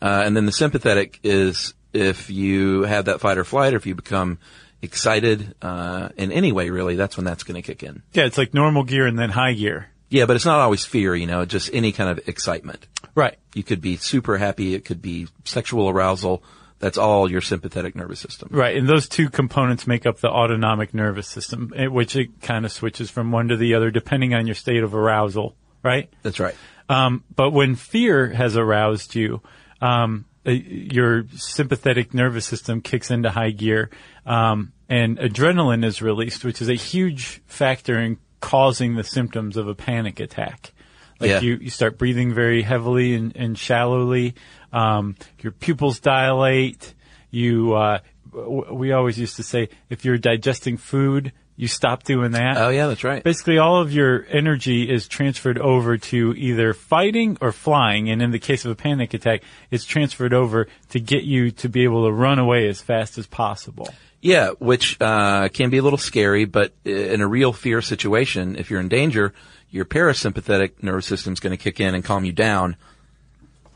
Uh, 0.02 0.22
and 0.24 0.36
then 0.36 0.46
the 0.46 0.52
sympathetic 0.52 1.18
is 1.22 1.74
if 1.92 2.28
you 2.28 2.82
have 2.82 3.04
that 3.06 3.20
fight 3.20 3.38
or 3.38 3.44
flight, 3.44 3.72
or 3.72 3.76
if 3.76 3.86
you 3.86 3.94
become 3.94 4.38
excited 4.82 5.54
uh, 5.62 6.08
in 6.16 6.32
any 6.32 6.52
way, 6.52 6.70
really, 6.70 6.96
that's 6.96 7.16
when 7.16 7.24
that's 7.24 7.42
going 7.44 7.60
to 7.60 7.62
kick 7.66 7.82
in. 7.82 8.02
Yeah, 8.12 8.24
it's 8.24 8.36
like 8.38 8.52
normal 8.52 8.84
gear 8.84 9.06
and 9.06 9.18
then 9.18 9.30
high 9.30 9.52
gear. 9.54 9.88
Yeah, 10.10 10.26
but 10.26 10.36
it's 10.36 10.44
not 10.44 10.58
always 10.60 10.84
fear, 10.84 11.14
you 11.14 11.26
know, 11.26 11.44
just 11.44 11.70
any 11.72 11.92
kind 11.92 12.10
of 12.10 12.28
excitement. 12.28 12.86
Right. 13.14 13.38
You 13.54 13.62
could 13.62 13.80
be 13.80 13.96
super 13.96 14.36
happy. 14.36 14.74
It 14.74 14.84
could 14.84 15.00
be 15.00 15.28
sexual 15.44 15.88
arousal. 15.88 16.42
That's 16.84 16.98
all 16.98 17.30
your 17.30 17.40
sympathetic 17.40 17.96
nervous 17.96 18.20
system. 18.20 18.50
Right, 18.52 18.76
and 18.76 18.86
those 18.86 19.08
two 19.08 19.30
components 19.30 19.86
make 19.86 20.04
up 20.04 20.18
the 20.20 20.28
autonomic 20.28 20.92
nervous 20.92 21.26
system, 21.26 21.72
eh, 21.74 21.86
which 21.86 22.14
it 22.14 22.42
kind 22.42 22.66
of 22.66 22.72
switches 22.72 23.08
from 23.08 23.32
one 23.32 23.48
to 23.48 23.56
the 23.56 23.72
other 23.72 23.90
depending 23.90 24.34
on 24.34 24.46
your 24.46 24.54
state 24.54 24.82
of 24.82 24.94
arousal, 24.94 25.56
right? 25.82 26.10
That's 26.22 26.38
right. 26.38 26.54
Um, 26.90 27.24
but 27.34 27.52
when 27.52 27.74
fear 27.74 28.28
has 28.28 28.58
aroused 28.58 29.14
you, 29.14 29.40
um, 29.80 30.26
uh, 30.46 30.50
your 30.50 31.24
sympathetic 31.34 32.12
nervous 32.12 32.44
system 32.44 32.82
kicks 32.82 33.10
into 33.10 33.30
high 33.30 33.52
gear, 33.52 33.88
um, 34.26 34.74
and 34.86 35.16
adrenaline 35.16 35.86
is 35.86 36.02
released, 36.02 36.44
which 36.44 36.60
is 36.60 36.68
a 36.68 36.74
huge 36.74 37.40
factor 37.46 37.98
in 37.98 38.18
causing 38.40 38.94
the 38.96 39.04
symptoms 39.04 39.56
of 39.56 39.68
a 39.68 39.74
panic 39.74 40.20
attack. 40.20 40.74
Like 41.18 41.30
Yeah. 41.30 41.40
you, 41.40 41.54
you 41.62 41.70
start 41.70 41.96
breathing 41.96 42.34
very 42.34 42.60
heavily 42.60 43.14
and, 43.14 43.34
and 43.36 43.56
shallowly. 43.56 44.34
Um, 44.74 45.16
your 45.40 45.52
pupils 45.52 46.00
dilate. 46.00 46.94
You, 47.30 47.74
uh, 47.74 47.98
w- 48.32 48.74
we 48.74 48.92
always 48.92 49.18
used 49.18 49.36
to 49.36 49.42
say, 49.42 49.68
if 49.88 50.04
you're 50.04 50.18
digesting 50.18 50.76
food, 50.76 51.32
you 51.56 51.68
stop 51.68 52.02
doing 52.02 52.32
that. 52.32 52.56
Oh 52.58 52.70
yeah, 52.70 52.88
that's 52.88 53.04
right. 53.04 53.22
Basically, 53.22 53.58
all 53.58 53.80
of 53.80 53.92
your 53.92 54.26
energy 54.28 54.90
is 54.90 55.06
transferred 55.06 55.58
over 55.58 55.96
to 55.98 56.34
either 56.36 56.74
fighting 56.74 57.38
or 57.40 57.52
flying, 57.52 58.10
and 58.10 58.20
in 58.20 58.32
the 58.32 58.40
case 58.40 58.64
of 58.64 58.72
a 58.72 58.74
panic 58.74 59.14
attack, 59.14 59.42
it's 59.70 59.84
transferred 59.84 60.34
over 60.34 60.66
to 60.90 61.00
get 61.00 61.22
you 61.22 61.52
to 61.52 61.68
be 61.68 61.84
able 61.84 62.06
to 62.06 62.12
run 62.12 62.40
away 62.40 62.66
as 62.68 62.80
fast 62.80 63.18
as 63.18 63.26
possible. 63.26 63.88
Yeah, 64.20 64.50
which 64.58 65.00
uh, 65.00 65.48
can 65.50 65.70
be 65.70 65.78
a 65.78 65.82
little 65.82 65.98
scary, 65.98 66.44
but 66.44 66.72
in 66.84 67.20
a 67.20 67.28
real 67.28 67.52
fear 67.52 67.82
situation, 67.82 68.56
if 68.56 68.70
you're 68.70 68.80
in 68.80 68.88
danger, 68.88 69.34
your 69.70 69.84
parasympathetic 69.84 70.82
nervous 70.82 71.06
system 71.06 71.34
is 71.34 71.40
going 71.40 71.56
to 71.56 71.62
kick 71.62 71.78
in 71.78 71.94
and 71.94 72.02
calm 72.02 72.24
you 72.24 72.32
down. 72.32 72.76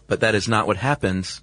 But 0.09 0.21
that 0.21 0.35
is 0.35 0.49
not 0.49 0.67
what 0.67 0.79
happens 0.79 1.43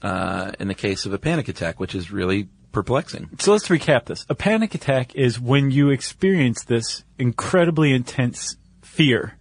uh, 0.00 0.52
in 0.58 0.68
the 0.68 0.74
case 0.74 1.04
of 1.04 1.12
a 1.12 1.18
panic 1.18 1.48
attack, 1.48 1.78
which 1.78 1.94
is 1.94 2.10
really 2.10 2.48
perplexing. 2.72 3.28
So 3.38 3.52
let's 3.52 3.68
recap 3.68 4.06
this. 4.06 4.24
A 4.28 4.34
panic 4.34 4.74
attack 4.74 5.14
is 5.14 5.38
when 5.40 5.70
you 5.70 5.90
experience 5.90 6.64
this 6.64 7.04
incredibly 7.18 7.92
intense 7.92 8.56
fear, 8.82 9.36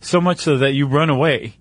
so 0.00 0.20
much 0.20 0.40
so 0.40 0.58
that 0.58 0.74
you 0.74 0.86
run 0.86 1.10
away, 1.10 1.56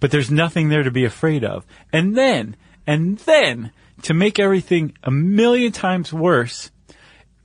but 0.00 0.10
there's 0.10 0.30
nothing 0.30 0.68
there 0.68 0.82
to 0.82 0.90
be 0.90 1.04
afraid 1.04 1.44
of. 1.44 1.66
And 1.92 2.16
then, 2.16 2.56
and 2.86 3.18
then, 3.18 3.72
to 4.02 4.14
make 4.14 4.38
everything 4.38 4.96
a 5.02 5.10
million 5.10 5.72
times 5.72 6.12
worse, 6.12 6.70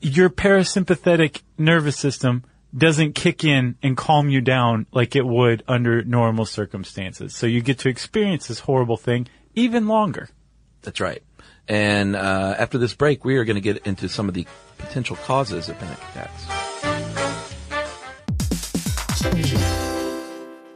your 0.02 0.30
parasympathetic 0.30 1.42
nervous 1.58 1.98
system 1.98 2.44
doesn't 2.76 3.14
kick 3.14 3.44
in 3.44 3.76
and 3.84 3.96
calm 3.96 4.30
you 4.30 4.42
down 4.42 4.88
like 4.92 5.16
it 5.16 5.26
would 5.26 5.64
under 5.68 6.04
normal 6.04 6.46
circumstances. 6.46 7.36
So 7.36 7.46
you 7.48 7.62
get 7.62 7.80
to 7.80 7.90
experience 7.90 8.48
this 8.48 8.60
horrible 8.60 8.98
thing 8.98 9.28
even 9.56 9.88
longer. 9.88 10.30
That's 10.82 11.00
right. 11.00 11.24
And 11.68 12.16
uh, 12.16 12.56
after 12.58 12.78
this 12.78 12.94
break, 12.94 13.24
we 13.24 13.38
are 13.38 13.46
going 13.46 13.56
to 13.56 13.62
get 13.62 13.86
into 13.86 14.10
some 14.10 14.28
of 14.28 14.34
the 14.34 14.48
potential 14.78 15.16
causes 15.18 15.70
of 15.70 15.80
panic 15.80 16.00
attacks. 16.12 16.46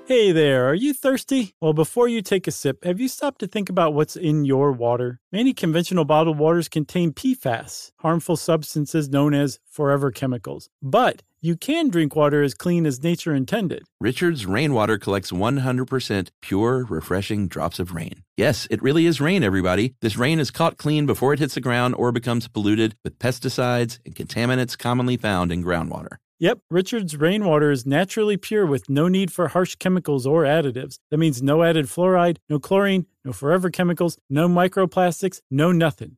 Hey 0.08 0.32
there, 0.32 0.70
are 0.70 0.74
you 0.74 0.94
thirsty? 0.94 1.54
Well, 1.60 1.74
before 1.74 2.08
you 2.08 2.22
take 2.22 2.48
a 2.48 2.51
sip, 2.51 2.86
have 2.86 2.98
you 2.98 3.10
stopped 3.10 3.39
to 3.39 3.48
think 3.48 3.70
about 3.70 3.94
what's 3.94 4.16
in 4.16 4.46
your 4.46 4.72
water? 4.72 5.20
Many 5.34 5.54
conventional 5.54 6.06
bottled 6.06 6.38
waters 6.38 6.70
contain 6.70 7.12
PFAS, 7.12 7.92
harmful 7.98 8.38
substances 8.38 9.10
known 9.10 9.34
as 9.34 9.60
forever 9.66 10.10
chemicals. 10.12 10.70
But 10.82 11.24
you 11.48 11.56
can 11.56 11.89
drink 11.89 12.13
water 12.13 12.44
as 12.44 12.54
clean 12.54 12.86
as 12.86 13.01
nature 13.01 13.34
intended. 13.34 13.84
Richard's 14.01 14.46
rainwater 14.46 14.98
collects 14.98 15.32
100% 15.32 16.30
pure, 16.42 16.86
refreshing 16.86 17.48
drops 17.48 17.80
of 17.80 17.94
rain. 17.94 18.24
Yes, 18.36 18.68
it 18.70 18.84
really 18.84 19.06
is 19.06 19.22
rain, 19.22 19.44
everybody. 19.44 19.96
This 20.01 20.18
rain 20.18 20.39
is 20.39 20.51
caught 20.51 20.77
clean 20.77 21.06
before 21.06 21.34
it 21.34 21.39
hits 21.39 21.56
the 21.56 21.62
ground 21.62 21.96
or 21.96 22.12
becomes 22.12 22.50
polluted 22.50 22.96
with 23.04 23.18
pesticides 23.18 24.00
and 24.06 24.13
contaminants 24.13 24.77
commonly 24.77 25.16
found 25.16 25.54
in 25.54 25.63
groundwater. 25.63 26.18
Yep, 26.39 26.60
Richard's 26.70 27.16
rainwater 27.16 27.72
is 27.72 27.86
naturally 27.86 28.38
pure 28.38 28.66
with 28.66 28.89
no 28.89 29.08
need 29.08 29.32
for 29.32 29.48
harsh 29.48 29.75
chemicals 29.75 30.27
or 30.27 30.44
additives. 30.44 31.00
That 31.10 31.18
means 31.18 31.42
no 31.42 31.63
added 31.63 31.86
fluoride, 31.86 32.38
no 32.50 32.60
chlorine, 32.60 33.08
no 33.24 33.32
forever 33.32 33.72
chemicals, 33.72 34.20
no 34.30 34.48
microplastics, 34.50 35.42
no 35.50 35.72
nothing. 35.72 36.18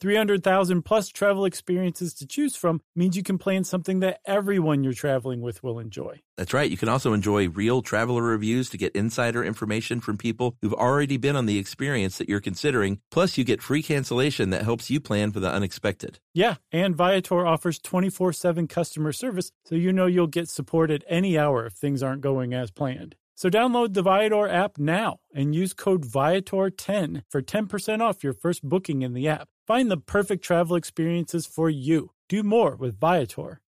300,000 0.00 0.82
plus 0.82 1.08
travel 1.08 1.44
experiences 1.44 2.14
to 2.14 2.26
choose 2.26 2.56
from 2.56 2.80
means 2.94 3.16
you 3.16 3.22
can 3.22 3.38
plan 3.38 3.64
something 3.64 4.00
that 4.00 4.20
everyone 4.24 4.84
you're 4.84 4.92
traveling 4.92 5.40
with 5.40 5.62
will 5.62 5.78
enjoy. 5.78 6.20
That's 6.36 6.52
right. 6.52 6.70
You 6.70 6.76
can 6.76 6.88
also 6.88 7.12
enjoy 7.12 7.48
real 7.48 7.82
traveler 7.82 8.22
reviews 8.22 8.70
to 8.70 8.78
get 8.78 8.94
insider 8.94 9.44
information 9.44 10.00
from 10.00 10.16
people 10.16 10.56
who've 10.62 10.74
already 10.74 11.16
been 11.16 11.36
on 11.36 11.46
the 11.46 11.58
experience 11.58 12.18
that 12.18 12.28
you're 12.28 12.40
considering. 12.40 13.00
Plus, 13.10 13.36
you 13.36 13.44
get 13.44 13.62
free 13.62 13.82
cancellation 13.82 14.50
that 14.50 14.62
helps 14.62 14.88
you 14.88 15.00
plan 15.00 15.32
for 15.32 15.40
the 15.40 15.50
unexpected. 15.50 16.20
Yeah, 16.32 16.56
and 16.70 16.94
Viator 16.94 17.46
offers 17.46 17.78
24 17.78 18.32
7 18.32 18.68
customer 18.68 19.12
service, 19.12 19.50
so 19.64 19.74
you 19.74 19.92
know 19.92 20.06
you'll 20.06 20.28
get 20.28 20.48
support 20.48 20.90
at 20.90 21.04
any 21.08 21.36
hour 21.36 21.66
if 21.66 21.72
things 21.72 22.02
aren't 22.02 22.20
going 22.20 22.54
as 22.54 22.70
planned. 22.70 23.16
So 23.38 23.48
download 23.48 23.94
the 23.94 24.02
Viator 24.02 24.48
app 24.48 24.78
now 24.78 25.20
and 25.32 25.54
use 25.54 25.72
code 25.72 26.04
Viator10 26.04 27.22
for 27.30 27.40
10% 27.40 28.00
off 28.00 28.24
your 28.24 28.32
first 28.32 28.64
booking 28.64 29.02
in 29.02 29.14
the 29.14 29.28
app. 29.28 29.48
Find 29.64 29.88
the 29.88 29.96
perfect 29.96 30.42
travel 30.42 30.74
experiences 30.74 31.46
for 31.46 31.70
you. 31.70 32.10
Do 32.28 32.42
more 32.42 32.74
with 32.74 32.98
Viator. 32.98 33.60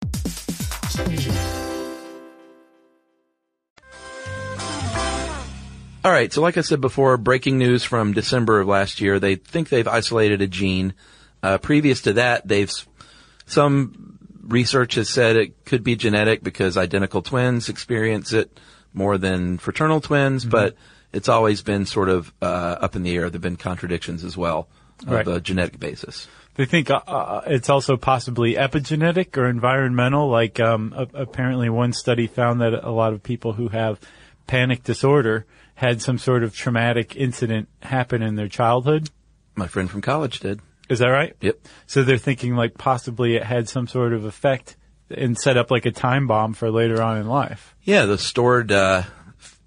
All 6.03 6.11
right. 6.11 6.33
So, 6.33 6.41
like 6.41 6.57
I 6.57 6.61
said 6.61 6.81
before, 6.81 7.17
breaking 7.17 7.59
news 7.59 7.83
from 7.83 8.13
December 8.13 8.61
of 8.61 8.67
last 8.67 8.99
year. 8.99 9.19
They 9.19 9.35
think 9.35 9.69
they've 9.69 9.87
isolated 9.87 10.41
a 10.41 10.47
gene. 10.47 10.95
Uh, 11.43 11.59
previous 11.59 12.01
to 12.01 12.13
that, 12.13 12.47
they've 12.47 12.71
some 13.45 14.17
research 14.41 14.95
has 14.95 15.09
said 15.09 15.35
it 15.35 15.63
could 15.63 15.83
be 15.83 15.95
genetic 15.95 16.41
because 16.41 16.75
identical 16.75 17.21
twins 17.21 17.69
experience 17.69 18.33
it 18.33 18.59
more 18.93 19.17
than 19.17 19.57
fraternal 19.57 20.01
twins, 20.01 20.45
but 20.45 20.75
it's 21.13 21.29
always 21.29 21.61
been 21.61 21.85
sort 21.85 22.09
of 22.09 22.33
uh, 22.41 22.45
up 22.81 22.95
in 22.95 23.03
the 23.03 23.15
air. 23.15 23.29
There've 23.29 23.41
been 23.41 23.55
contradictions 23.57 24.23
as 24.23 24.35
well 24.37 24.67
of 25.03 25.09
Right. 25.11 25.25
the 25.25 25.39
genetic 25.41 25.79
basis. 25.79 26.27
They 26.55 26.65
think 26.65 26.89
uh, 26.91 27.01
uh, 27.07 27.41
it's 27.47 27.69
also 27.69 27.95
possibly 27.95 28.55
epigenetic 28.55 29.37
or 29.37 29.47
environmental. 29.47 30.29
Like 30.29 30.59
um, 30.59 30.93
a- 30.95 31.07
apparently, 31.21 31.69
one 31.69 31.93
study 31.93 32.27
found 32.27 32.59
that 32.61 32.73
a 32.73 32.91
lot 32.91 33.13
of 33.13 33.23
people 33.23 33.53
who 33.53 33.69
have 33.69 33.99
panic 34.47 34.83
disorder 34.83 35.45
had 35.75 36.01
some 36.01 36.17
sort 36.17 36.43
of 36.43 36.53
traumatic 36.53 37.15
incident 37.15 37.69
happen 37.81 38.21
in 38.21 38.35
their 38.35 38.49
childhood. 38.49 39.09
My 39.55 39.67
friend 39.67 39.89
from 39.89 40.01
college 40.01 40.41
did. 40.41 40.59
Is 40.89 40.99
that 40.99 41.07
right? 41.07 41.33
Yep. 41.39 41.59
So 41.87 42.03
they're 42.03 42.17
thinking 42.17 42.55
like 42.55 42.77
possibly 42.77 43.35
it 43.35 43.43
had 43.43 43.69
some 43.69 43.87
sort 43.87 44.11
of 44.11 44.25
effect 44.25 44.75
and 45.09 45.37
set 45.37 45.57
up 45.57 45.71
like 45.71 45.85
a 45.85 45.91
time 45.91 46.27
bomb 46.27 46.53
for 46.53 46.69
later 46.71 47.01
on 47.01 47.17
in 47.17 47.27
life. 47.27 47.75
Yeah, 47.83 48.05
the 48.05 48.17
stored 48.17 48.71
uh, 48.71 49.03
f- 49.39 49.59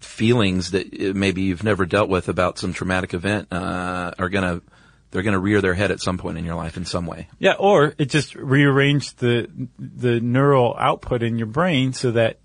feelings 0.00 0.72
that 0.72 0.86
uh, 0.92 1.12
maybe 1.14 1.42
you've 1.42 1.64
never 1.64 1.86
dealt 1.86 2.08
with 2.08 2.28
about 2.28 2.58
some 2.58 2.72
traumatic 2.72 3.14
event 3.14 3.52
uh, 3.52 4.12
are 4.18 4.28
gonna 4.28 4.60
they're 5.10 5.22
gonna 5.22 5.38
rear 5.38 5.60
their 5.60 5.74
head 5.74 5.90
at 5.90 6.00
some 6.00 6.18
point 6.18 6.38
in 6.38 6.44
your 6.44 6.54
life 6.56 6.76
in 6.76 6.84
some 6.84 7.06
way. 7.06 7.28
Yeah, 7.38 7.54
or 7.58 7.94
it 7.98 8.06
just 8.06 8.34
rearranged 8.34 9.18
the 9.18 9.48
the 9.78 10.20
neural 10.20 10.76
output 10.78 11.22
in 11.22 11.38
your 11.38 11.46
brain 11.46 11.92
so 11.92 12.10
that 12.12 12.38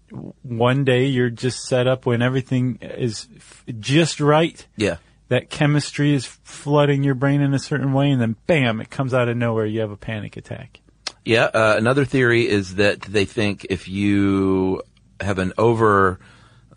one 0.43 0.83
day 0.85 1.05
you're 1.05 1.29
just 1.31 1.63
set 1.63 1.87
up 1.87 2.05
when 2.05 2.21
everything 2.21 2.77
is 2.81 3.27
f- 3.35 3.63
just 3.79 4.19
right 4.19 4.65
Yeah, 4.77 4.97
that 5.29 5.49
chemistry 5.49 6.13
is 6.13 6.25
flooding 6.25 7.03
your 7.03 7.15
brain 7.15 7.41
in 7.41 7.53
a 7.53 7.59
certain 7.59 7.93
way, 7.93 8.11
and 8.11 8.21
then 8.21 8.35
bam, 8.45 8.79
it 8.79 8.89
comes 8.91 9.13
out 9.13 9.27
of 9.27 9.35
nowhere. 9.35 9.65
You 9.65 9.79
have 9.81 9.91
a 9.91 9.97
panic 9.97 10.37
attack. 10.37 10.79
Yeah. 11.25 11.45
Uh, 11.45 11.75
another 11.77 12.05
theory 12.05 12.47
is 12.47 12.75
that 12.75 13.01
they 13.01 13.25
think 13.25 13.65
if 13.69 13.87
you 13.87 14.81
have 15.19 15.39
an 15.39 15.53
over 15.57 16.19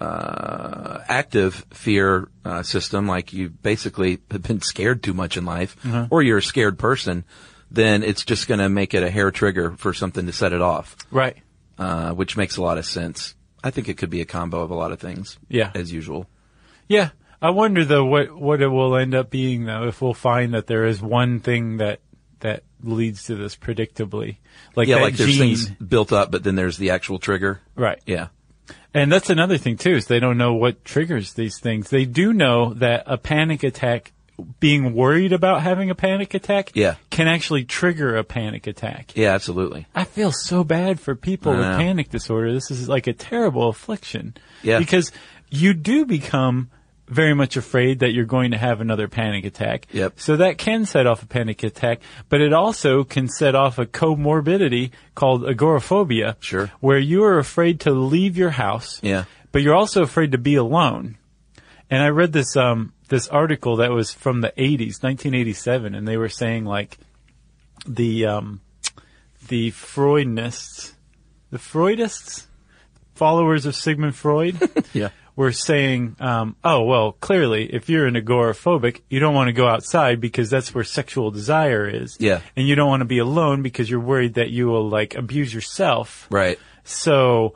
uh, 0.01 0.99
active 1.09 1.67
fear 1.71 2.29
uh, 2.45 2.63
system, 2.63 3.07
like 3.07 3.33
you 3.33 3.49
basically 3.49 4.19
have 4.31 4.43
been 4.43 4.61
scared 4.61 5.03
too 5.03 5.15
much 5.15 5.37
in 5.37 5.45
life, 5.45 5.77
or 6.11 6.23
you're 6.23 6.39
a 6.39 6.43
scared 6.43 6.79
person, 6.79 7.25
then 7.71 8.03
it's 8.03 8.25
just 8.25 8.47
going 8.49 8.61
to 8.61 8.69
make 8.69 8.95
it 8.95 9.03
a 9.03 9.11
hair 9.11 9.31
trigger 9.31 9.73
for 9.77 9.93
something 9.93 10.27
to 10.27 10.33
set 10.33 10.53
it 10.53 10.61
off, 10.63 10.97
Right. 11.11 11.37
uh, 11.79 12.13
which 12.13 12.37
makes 12.37 12.57
a 12.57 12.63
lot 12.63 12.79
of 12.79 12.85
sense. 12.87 13.35
I 13.65 13.71
think 13.71 13.89
it 13.89 13.95
could 13.95 14.11
be 14.11 14.21
a 14.21 14.25
combo 14.27 14.61
of 14.61 14.71
a 14.71 14.75
lot 14.75 14.93
of 14.93 15.01
things. 15.01 15.39
Yeah. 15.49 15.73
As 15.75 15.93
usual. 15.93 16.29
Yeah. 16.89 17.11
I 17.43 17.51
wonder 17.51 17.85
though 17.85 18.05
what 18.05 18.35
what 18.35 18.63
it 18.63 18.69
will 18.69 18.97
end 18.97 19.15
up 19.15 19.29
being 19.31 19.65
though 19.67 19.89
if 19.89 20.01
we'll 20.01 20.15
find 20.15 20.55
that 20.55 20.67
there 20.69 20.87
is 20.87 21.03
one 21.03 21.41
thing 21.41 21.77
that 21.79 22.01
that 22.41 22.63
leads 22.83 23.25
to 23.25 23.35
this 23.35 23.57
predictably. 23.57 24.37
Like 24.75 24.89
yeah, 24.89 24.97
like 24.97 25.15
there's 25.17 25.31
gene. 25.31 25.57
things 25.57 25.71
built 25.71 26.13
up, 26.13 26.31
but 26.31 26.45
then 26.45 26.55
there's 26.55 26.77
the 26.77 26.91
actual 26.91 27.19
trigger. 27.19 27.61
Right. 27.75 28.01
Yeah. 28.07 28.29
And 28.95 29.13
that's 29.13 29.31
another 29.31 29.59
thing 29.59 29.77
too, 29.77 29.93
is 29.93 30.07
they 30.07 30.21
don't 30.21 30.39
know 30.39 30.55
what 30.55 30.85
triggers 30.85 31.35
these 31.35 31.59
things. 31.61 31.91
They 31.91 32.05
do 32.05 32.33
know 32.33 32.75
that 32.75 33.05
a 33.07 33.19
panic 33.19 33.63
attack, 33.63 34.13
being 34.61 34.95
worried 34.95 35.33
about 35.33 35.63
having 35.63 35.89
a 35.91 35.95
panic 35.95 36.35
attack, 36.35 36.73
Yeah. 36.75 36.97
can 37.11 37.29
actually 37.29 37.65
trigger 37.65 38.17
a 38.17 38.25
panic 38.25 38.67
attack. 38.67 39.13
Yeah, 39.17 39.33
absolutely. 39.35 39.87
I 39.95 40.05
feel 40.05 40.33
so 40.33 40.65
bad 40.65 40.99
for 41.01 41.15
people 41.15 41.53
with 41.53 41.63
panic 41.63 42.11
disorder. 42.11 42.53
This 42.53 42.71
is 42.71 42.89
like 42.89 43.07
a 43.07 43.13
terrible 43.13 43.69
affliction. 43.69 44.35
Yeah. 44.63 44.79
Because 44.79 45.13
you 45.51 45.73
do 45.75 46.05
become 46.07 46.71
very 47.09 47.35
much 47.35 47.57
afraid 47.57 48.01
that 48.01 48.13
you're 48.13 48.25
going 48.25 48.51
to 48.51 48.59
have 48.59 48.81
another 48.81 49.09
panic 49.09 49.45
attack. 49.45 49.87
Yep. 49.93 50.19
So 50.19 50.37
that 50.37 50.59
can 50.59 50.87
set 50.87 51.07
off 51.07 51.23
a 51.23 51.27
panic 51.27 51.63
attack, 51.63 52.01
but 52.29 52.41
it 52.41 52.53
also 52.53 53.05
can 53.05 53.29
set 53.29 53.55
off 53.55 53.79
a 53.79 53.87
comorbidity 53.87 54.91
called 55.15 55.49
agoraphobia. 55.49 56.37
Sure. 56.41 56.71
Where 56.81 56.99
you 56.99 57.25
are 57.25 57.39
afraid 57.39 57.81
to 57.81 57.93
leave 57.93 58.37
your 58.37 58.51
house. 58.51 59.01
Yeah. 59.03 59.25
But 59.53 59.63
you're 59.63 59.75
also 59.75 60.03
afraid 60.03 60.33
to 60.33 60.39
be 60.39 60.57
alone. 60.57 61.17
And 61.89 62.03
I 62.03 62.09
read 62.09 62.33
this 62.33 62.57
um 62.57 62.93
this 63.09 63.29
article 63.29 63.77
that 63.77 63.93
was 63.93 64.13
from 64.13 64.41
the 64.41 64.53
80s, 64.59 65.03
1987, 65.03 65.95
and 65.95 66.07
they 66.09 66.17
were 66.17 66.29
saying 66.29 66.65
like 66.65 66.99
the 67.87 68.27
um 68.27 68.61
the 69.49 69.71
Freudnists, 69.71 70.95
the 71.51 71.59
Freudists, 71.59 72.47
followers 73.15 73.65
of 73.67 73.77
Sigmund 73.77 74.17
Freud, 74.17 74.59
Yeah. 74.93 75.11
Were 75.37 75.53
saying, 75.53 76.17
um, 76.19 76.57
oh 76.65 76.83
well, 76.83 77.13
clearly, 77.13 77.73
if 77.73 77.89
you're 77.89 78.07
an 78.07 78.15
agoraphobic, 78.15 79.03
you 79.09 79.21
don't 79.21 79.35
want 79.35 79.49
to 79.49 79.53
go 79.53 79.69
outside 79.69 80.21
because 80.21 80.51
that's 80.51 80.75
where 80.75 80.83
sexual 80.83 81.31
desire 81.31 81.87
is. 81.87 82.17
Yeah. 82.19 82.41
and 82.57 82.67
you 82.67 82.75
don't 82.75 82.89
want 82.89 83.03
to 83.03 83.07
be 83.07 83.19
alone 83.19 83.63
because 83.63 83.89
you're 83.89 84.01
worried 84.01 84.35
that 84.35 84.51
you 84.51 84.67
will 84.67 84.89
like 84.89 85.15
abuse 85.15 85.53
yourself. 85.53 86.27
Right. 86.31 86.59
So, 86.85 87.55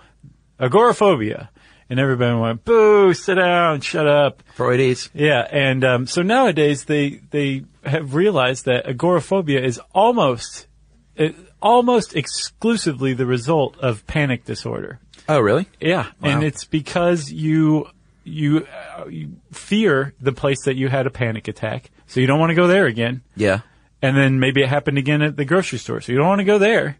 agoraphobia. 0.61 1.51
And 1.89 1.99
everybody 1.99 2.39
went, 2.39 2.65
boo, 2.65 3.13
sit 3.15 3.35
down, 3.35 3.81
shut 3.81 4.07
up. 4.07 4.45
Freudies. 4.57 5.09
Yeah, 5.13 5.45
and 5.51 5.85
um, 5.85 6.07
so 6.07 6.23
nowadays 6.23 6.85
they 6.85 7.21
they 7.31 7.65
have 7.85 8.15
realized 8.15 8.67
that 8.67 8.87
agoraphobia 8.87 9.61
is 9.61 9.81
almost 9.93 10.69
it, 11.17 11.35
almost 11.61 12.15
exclusively 12.15 13.13
the 13.15 13.27
result 13.27 13.77
of 13.79 14.07
panic 14.07 14.45
disorder. 14.45 15.01
Oh, 15.29 15.41
really? 15.41 15.67
Yeah, 15.81 16.07
and 16.23 16.43
it's 16.43 16.65
because 16.65 17.31
you 17.31 17.89
you, 18.25 18.67
uh, 18.97 19.07
you 19.07 19.37
fear 19.53 20.15
the 20.21 20.33
place 20.33 20.65
that 20.65 20.77
you 20.77 20.89
had 20.89 21.07
a 21.07 21.11
panic 21.11 21.49
attack, 21.49 21.91
so 22.07 22.21
you 22.21 22.27
don't 22.27 22.39
want 22.39 22.51
to 22.51 22.55
go 22.55 22.67
there 22.67 22.87
again. 22.87 23.23
Yeah. 23.37 23.61
And 24.03 24.17
then 24.17 24.41
maybe 24.41 24.63
it 24.63 24.69
happened 24.69 24.99
again 24.99 25.23
at 25.23 25.37
the 25.37 25.45
grocery 25.45 25.79
store, 25.79 26.01
so 26.01 26.13
you 26.13 26.19
don't 26.19 26.29
want 26.29 26.41
to 26.41 26.45
go 26.45 26.59
there. 26.59 26.99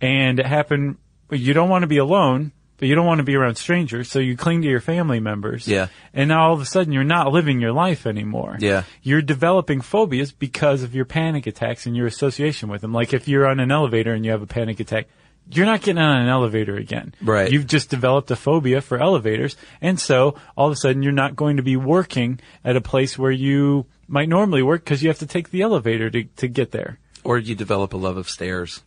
And 0.00 0.40
it 0.40 0.46
happened. 0.46 0.96
You 1.30 1.52
don't 1.52 1.68
want 1.68 1.82
to 1.82 1.86
be 1.86 1.98
alone, 1.98 2.52
but 2.78 2.88
you 2.88 2.94
don't 2.94 3.06
want 3.06 3.18
to 3.18 3.24
be 3.24 3.36
around 3.36 3.56
strangers, 3.56 4.10
so 4.10 4.18
you 4.18 4.36
cling 4.36 4.62
to 4.62 4.68
your 4.68 4.80
family 4.80 5.20
members. 5.20 5.68
Yeah. 5.68 5.88
And 6.12 6.28
now 6.28 6.48
all 6.48 6.54
of 6.54 6.60
a 6.60 6.64
sudden 6.64 6.92
you're 6.92 7.04
not 7.04 7.30
living 7.30 7.60
your 7.60 7.72
life 7.72 8.06
anymore. 8.06 8.56
Yeah. 8.58 8.84
You're 9.02 9.22
developing 9.22 9.80
phobias 9.80 10.32
because 10.32 10.82
of 10.82 10.94
your 10.94 11.04
panic 11.04 11.46
attacks 11.46 11.86
and 11.86 11.96
your 11.96 12.06
association 12.06 12.68
with 12.68 12.80
them. 12.80 12.92
Like 12.92 13.12
if 13.12 13.28
you're 13.28 13.46
on 13.46 13.60
an 13.60 13.70
elevator 13.70 14.12
and 14.12 14.24
you 14.24 14.30
have 14.32 14.42
a 14.42 14.46
panic 14.46 14.80
attack, 14.80 15.06
you're 15.52 15.66
not 15.66 15.82
getting 15.82 16.02
on 16.02 16.22
an 16.22 16.28
elevator 16.28 16.76
again. 16.76 17.14
Right. 17.20 17.50
You've 17.50 17.66
just 17.66 17.90
developed 17.90 18.30
a 18.30 18.36
phobia 18.36 18.80
for 18.80 18.98
elevators. 18.98 19.56
And 19.80 19.98
so 19.98 20.36
all 20.56 20.66
of 20.66 20.72
a 20.72 20.76
sudden 20.76 21.02
you're 21.02 21.12
not 21.12 21.36
going 21.36 21.56
to 21.56 21.62
be 21.62 21.76
working 21.76 22.40
at 22.64 22.76
a 22.76 22.80
place 22.80 23.18
where 23.18 23.30
you 23.30 23.86
might 24.08 24.28
normally 24.28 24.62
work 24.62 24.84
because 24.84 25.02
you 25.02 25.08
have 25.08 25.18
to 25.20 25.26
take 25.26 25.50
the 25.50 25.62
elevator 25.62 26.10
to, 26.10 26.24
to 26.24 26.48
get 26.48 26.70
there. 26.70 26.98
Or 27.24 27.38
you 27.38 27.54
develop 27.54 27.92
a 27.92 27.96
love 27.96 28.16
of 28.16 28.28
stairs. 28.28 28.82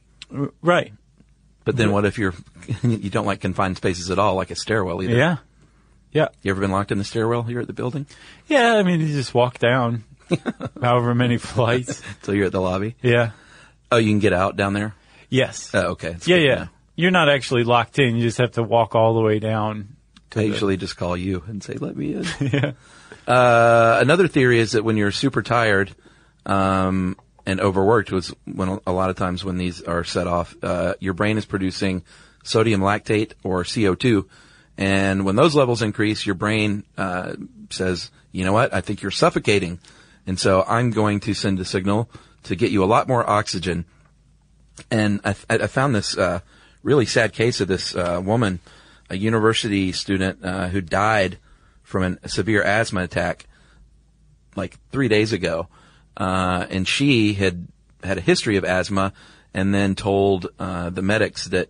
Right. 0.62 0.93
But 1.65 1.78
then 1.78 1.91
what 1.91 2.06
if 2.06 2.17
you're, 2.17 2.34
you 2.84 3.10
don't 3.10 3.26
like 3.26 3.41
confined 3.41 3.78
spaces 3.78 4.10
at 4.12 4.19
all, 4.19 4.36
like 4.36 4.52
a 4.52 4.56
stairwell 4.56 5.02
either? 5.04 5.15
Yeah. 5.15 5.38
Yeah. 6.12 6.28
You 6.41 6.52
ever 6.52 6.62
been 6.62 6.71
locked 6.71 6.91
in 6.91 6.97
the 6.97 7.04
stairwell 7.04 7.43
here 7.43 7.60
at 7.60 7.67
the 7.67 7.73
building? 7.73 8.06
Yeah. 8.47 8.76
I 8.76 8.84
mean, 8.84 8.99
you 9.02 9.08
just 9.08 9.34
walk 9.34 9.60
down 9.60 10.04
however 10.82 11.15
many 11.15 11.38
flights. 11.38 12.02
Till 12.23 12.36
you're 12.36 12.47
at 12.47 12.52
the 12.52 12.62
lobby? 12.62 12.95
Yeah. 13.02 13.32
Oh, 13.91 13.97
you 13.97 14.10
can 14.12 14.19
get 14.19 14.34
out 14.34 14.58
down 14.58 14.73
there? 14.73 14.95
Yes. 15.33 15.71
Oh, 15.73 15.91
okay. 15.93 16.11
That's 16.11 16.27
yeah. 16.27 16.35
good 16.37 16.41
to 16.41 16.47
Yeah. 16.47 16.55
know. 16.55 16.69
You're 16.95 17.11
not 17.11 17.27
actually 17.27 17.63
locked 17.63 17.97
in. 17.97 18.15
You 18.15 18.21
just 18.21 18.37
have 18.37 18.51
to 18.51 18.63
walk 18.63 18.93
all 18.93 19.15
the 19.15 19.21
way 19.21 19.39
down. 19.39 19.95
I 20.35 20.41
usually 20.41 20.77
just 20.77 20.95
call 20.95 21.17
you 21.17 21.43
and 21.47 21.63
say, 21.63 21.73
let 21.73 21.95
me 21.95 22.13
in. 22.13 22.25
Yeah. 22.39 22.71
Uh, 23.27 23.99
another 24.01 24.27
theory 24.27 24.59
is 24.59 24.73
that 24.73 24.83
when 24.83 24.97
you're 24.97 25.11
super 25.11 25.41
tired, 25.41 25.95
um, 26.45 27.17
and 27.45 27.59
overworked 27.59 28.11
was 28.11 28.33
when 28.45 28.79
a 28.85 28.91
lot 28.91 29.09
of 29.09 29.15
times 29.15 29.43
when 29.43 29.57
these 29.57 29.81
are 29.81 30.03
set 30.03 30.27
off, 30.27 30.55
uh, 30.63 30.93
your 30.99 31.13
brain 31.13 31.37
is 31.37 31.45
producing 31.45 32.03
sodium 32.43 32.81
lactate 32.81 33.33
or 33.43 33.63
CO2. 33.63 34.25
And 34.77 35.25
when 35.25 35.35
those 35.35 35.55
levels 35.55 35.81
increase, 35.81 36.25
your 36.25 36.35
brain, 36.35 36.83
uh, 36.97 37.35
says, 37.69 38.11
you 38.31 38.43
know 38.45 38.53
what? 38.53 38.73
I 38.73 38.81
think 38.81 39.01
you're 39.01 39.11
suffocating. 39.11 39.79
And 40.25 40.39
so 40.39 40.63
I'm 40.67 40.91
going 40.91 41.19
to 41.21 41.33
send 41.33 41.59
a 41.59 41.65
signal 41.65 42.09
to 42.43 42.55
get 42.55 42.71
you 42.71 42.83
a 42.83 42.85
lot 42.85 43.07
more 43.07 43.27
oxygen. 43.29 43.85
And 44.89 45.21
I, 45.23 45.36
I 45.49 45.67
found 45.67 45.95
this, 45.95 46.17
uh, 46.17 46.39
really 46.81 47.05
sad 47.05 47.33
case 47.33 47.62
of 47.62 47.67
this, 47.67 47.95
uh, 47.95 48.21
woman, 48.23 48.59
a 49.09 49.17
university 49.17 49.91
student, 49.91 50.43
uh, 50.43 50.67
who 50.67 50.81
died 50.81 51.38
from 51.83 52.03
an, 52.03 52.19
a 52.23 52.29
severe 52.29 52.63
asthma 52.63 53.03
attack 53.03 53.45
like 54.55 54.77
three 54.91 55.07
days 55.07 55.33
ago. 55.33 55.67
Uh, 56.17 56.65
and 56.69 56.88
she 56.88 57.33
had 57.33 57.67
had 58.03 58.17
a 58.17 58.21
history 58.21 58.57
of 58.57 58.65
asthma 58.65 59.13
and 59.53 59.73
then 59.73 59.95
told, 59.95 60.47
uh, 60.59 60.89
the 60.89 61.01
medics 61.01 61.45
that 61.47 61.69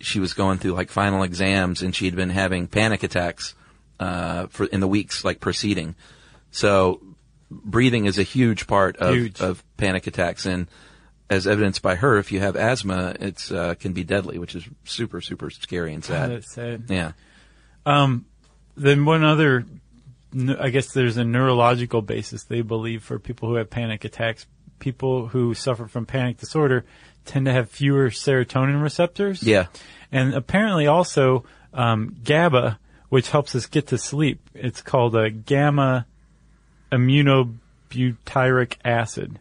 she 0.00 0.20
was 0.20 0.32
going 0.32 0.58
through 0.58 0.72
like 0.72 0.90
final 0.90 1.22
exams 1.22 1.82
and 1.82 1.94
she'd 1.94 2.16
been 2.16 2.30
having 2.30 2.66
panic 2.66 3.02
attacks, 3.02 3.54
uh, 4.00 4.46
for, 4.48 4.66
in 4.66 4.80
the 4.80 4.88
weeks 4.88 5.24
like 5.24 5.40
preceding. 5.40 5.94
So 6.50 7.00
breathing 7.50 8.06
is 8.06 8.18
a 8.18 8.22
huge 8.22 8.66
part 8.66 8.96
of, 8.96 9.14
Huge. 9.14 9.40
of 9.40 9.62
panic 9.76 10.06
attacks. 10.06 10.46
And 10.46 10.66
as 11.30 11.46
evidenced 11.46 11.82
by 11.82 11.94
her, 11.96 12.18
if 12.18 12.32
you 12.32 12.40
have 12.40 12.56
asthma, 12.56 13.16
it's, 13.20 13.50
uh, 13.50 13.74
can 13.74 13.92
be 13.92 14.04
deadly, 14.04 14.38
which 14.38 14.54
is 14.54 14.64
super, 14.84 15.20
super 15.20 15.50
scary 15.50 15.94
and 15.94 16.04
sad. 16.04 16.30
That's 16.30 16.52
sad. 16.52 16.84
Yeah. 16.88 17.12
Then 18.76 19.04
one 19.04 19.24
other, 19.24 19.64
I 20.58 20.70
guess 20.70 20.92
there's 20.92 21.16
a 21.16 21.24
neurological 21.24 22.02
basis 22.02 22.44
they 22.44 22.62
believe 22.62 23.02
for 23.04 23.18
people 23.18 23.48
who 23.48 23.54
have 23.54 23.70
panic 23.70 24.04
attacks. 24.04 24.46
People 24.80 25.28
who 25.28 25.54
suffer 25.54 25.86
from 25.86 26.04
panic 26.04 26.38
disorder 26.38 26.84
tend 27.24 27.46
to 27.46 27.52
have 27.52 27.70
fewer 27.70 28.10
serotonin 28.10 28.82
receptors. 28.82 29.42
Yeah. 29.42 29.66
And 30.10 30.34
apparently 30.34 30.88
also 30.88 31.44
um, 31.72 32.16
GABA, 32.24 32.78
which 33.08 33.30
helps 33.30 33.54
us 33.54 33.66
get 33.66 33.86
to 33.88 33.98
sleep. 33.98 34.50
It's 34.52 34.82
called 34.82 35.14
a 35.14 35.30
gamma 35.30 36.06
aminobutyric 36.90 38.74
acid. 38.84 39.38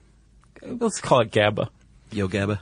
Let's 0.66 1.02
call 1.02 1.22
it 1.22 1.32
GABA. 1.32 1.70
Yo, 2.12 2.28
Gabba. 2.28 2.60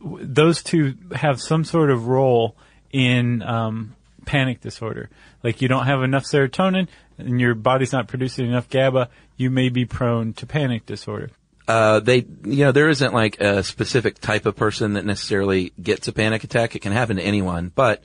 those 0.00 0.62
two 0.62 0.94
have 1.14 1.40
some 1.40 1.64
sort 1.64 1.90
of 1.90 2.06
role 2.06 2.56
in 2.92 3.42
um, 3.42 3.94
panic 4.24 4.60
disorder. 4.60 5.10
Like 5.42 5.62
you 5.62 5.68
don't 5.68 5.86
have 5.86 6.02
enough 6.02 6.24
serotonin 6.24 6.88
and 7.18 7.40
your 7.40 7.54
body's 7.54 7.92
not 7.92 8.08
producing 8.08 8.46
enough 8.46 8.68
GABA, 8.68 9.08
you 9.36 9.50
may 9.50 9.68
be 9.68 9.84
prone 9.84 10.32
to 10.34 10.46
panic 10.46 10.86
disorder. 10.86 11.30
uh, 11.66 12.00
they, 12.00 12.26
you 12.44 12.64
know, 12.64 12.72
there 12.72 12.88
isn't 12.88 13.14
like 13.14 13.40
a 13.40 13.62
specific 13.62 14.18
type 14.20 14.46
of 14.46 14.54
person 14.56 14.94
that 14.94 15.04
necessarily 15.04 15.72
gets 15.80 16.08
a 16.08 16.12
panic 16.12 16.44
attack. 16.44 16.76
It 16.76 16.80
can 16.80 16.92
happen 16.92 17.16
to 17.16 17.22
anyone, 17.22 17.72
but 17.74 18.02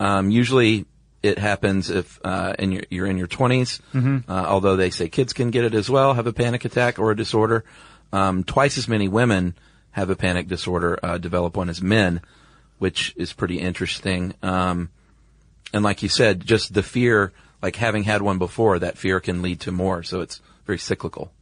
um, 0.00 0.30
usually 0.30 0.86
it 1.26 1.38
happens 1.38 1.90
if 1.90 2.20
uh, 2.24 2.54
in 2.58 2.72
your, 2.72 2.82
you're 2.90 3.06
in 3.06 3.18
your 3.18 3.26
20s. 3.26 3.80
Uh, 4.28 4.32
although 4.46 4.76
they 4.76 4.90
say 4.90 5.08
kids 5.08 5.32
can 5.32 5.50
get 5.50 5.64
it 5.64 5.74
as 5.74 5.90
well, 5.90 6.14
have 6.14 6.26
a 6.26 6.32
panic 6.32 6.64
attack 6.64 6.98
or 6.98 7.10
a 7.10 7.16
disorder. 7.16 7.64
Um, 8.12 8.44
twice 8.44 8.78
as 8.78 8.88
many 8.88 9.08
women 9.08 9.54
have 9.90 10.10
a 10.10 10.16
panic 10.16 10.48
disorder 10.48 10.98
uh, 11.02 11.18
develop 11.18 11.56
one 11.56 11.68
as 11.68 11.82
men, 11.82 12.20
which 12.78 13.14
is 13.16 13.32
pretty 13.32 13.58
interesting. 13.58 14.34
Um, 14.42 14.90
and 15.72 15.82
like 15.82 16.02
you 16.02 16.08
said, 16.08 16.44
just 16.46 16.72
the 16.72 16.82
fear 16.82 17.32
like 17.62 17.76
having 17.76 18.04
had 18.04 18.22
one 18.22 18.38
before, 18.38 18.78
that 18.78 18.98
fear 18.98 19.20
can 19.20 19.42
lead 19.42 19.60
to 19.60 19.72
more. 19.72 20.02
So 20.02 20.20
it's 20.20 20.40
very 20.66 20.78
cyclical. 20.78 21.32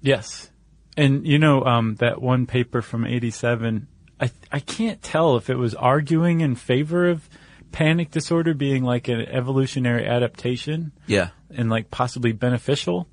Yes. 0.00 0.50
And 0.96 1.26
you 1.26 1.38
know, 1.38 1.64
um, 1.64 1.96
that 1.96 2.22
one 2.22 2.46
paper 2.46 2.82
from 2.82 3.04
87, 3.06 3.88
I, 4.20 4.30
I 4.52 4.60
can't 4.60 5.02
tell 5.02 5.36
if 5.36 5.50
it 5.50 5.56
was 5.56 5.74
arguing 5.74 6.40
in 6.40 6.54
favor 6.54 7.08
of 7.08 7.28
panic 7.74 8.10
disorder 8.12 8.54
being 8.54 8.84
like 8.84 9.08
an 9.08 9.20
evolutionary 9.22 10.06
adaptation 10.06 10.92
Yeah. 11.08 11.30
and 11.50 11.68
like 11.68 11.90
possibly 11.90 12.30
beneficial, 12.32 13.08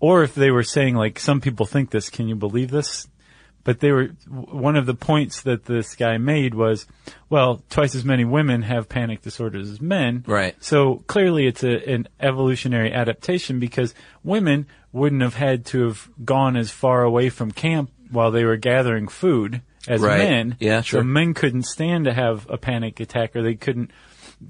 or 0.00 0.22
if 0.22 0.34
they 0.34 0.50
were 0.50 0.62
saying 0.62 0.94
like 0.96 1.18
some 1.18 1.40
people 1.42 1.66
think 1.66 1.90
this. 1.90 2.08
Can 2.08 2.26
you 2.26 2.34
believe 2.34 2.70
this? 2.70 3.06
But 3.62 3.80
they 3.80 3.92
were 3.92 4.06
one 4.26 4.74
of 4.76 4.86
the 4.86 4.94
points 4.94 5.42
that 5.42 5.66
this 5.66 5.94
guy 5.94 6.16
made 6.16 6.54
was, 6.54 6.86
well, 7.28 7.62
twice 7.68 7.94
as 7.94 8.06
many 8.06 8.24
women 8.24 8.62
have 8.62 8.88
panic 8.88 9.20
disorders 9.20 9.68
as 9.70 9.82
men. 9.82 10.24
Right. 10.26 10.56
So 10.64 11.04
clearly, 11.06 11.46
it's 11.46 11.62
a, 11.62 11.76
an 11.92 12.08
evolutionary 12.18 12.90
adaptation 12.90 13.60
because 13.60 13.94
women 14.24 14.66
wouldn't 14.92 15.20
have 15.20 15.34
had 15.34 15.66
to 15.66 15.88
have 15.88 16.08
gone 16.24 16.56
as 16.56 16.70
far 16.70 17.02
away 17.02 17.28
from 17.28 17.50
camp 17.52 17.90
while 18.10 18.30
they 18.30 18.44
were 18.44 18.56
gathering 18.56 19.08
food 19.08 19.60
as 19.88 20.00
Right. 20.00 20.18
men. 20.18 20.56
Yeah, 20.60 20.80
sure. 20.82 21.00
So 21.00 21.04
men 21.04 21.34
couldn't 21.34 21.64
stand 21.64 22.04
to 22.06 22.12
have 22.12 22.46
a 22.50 22.56
panic 22.58 23.00
attack, 23.00 23.34
or 23.36 23.42
they 23.42 23.54
couldn't. 23.54 23.90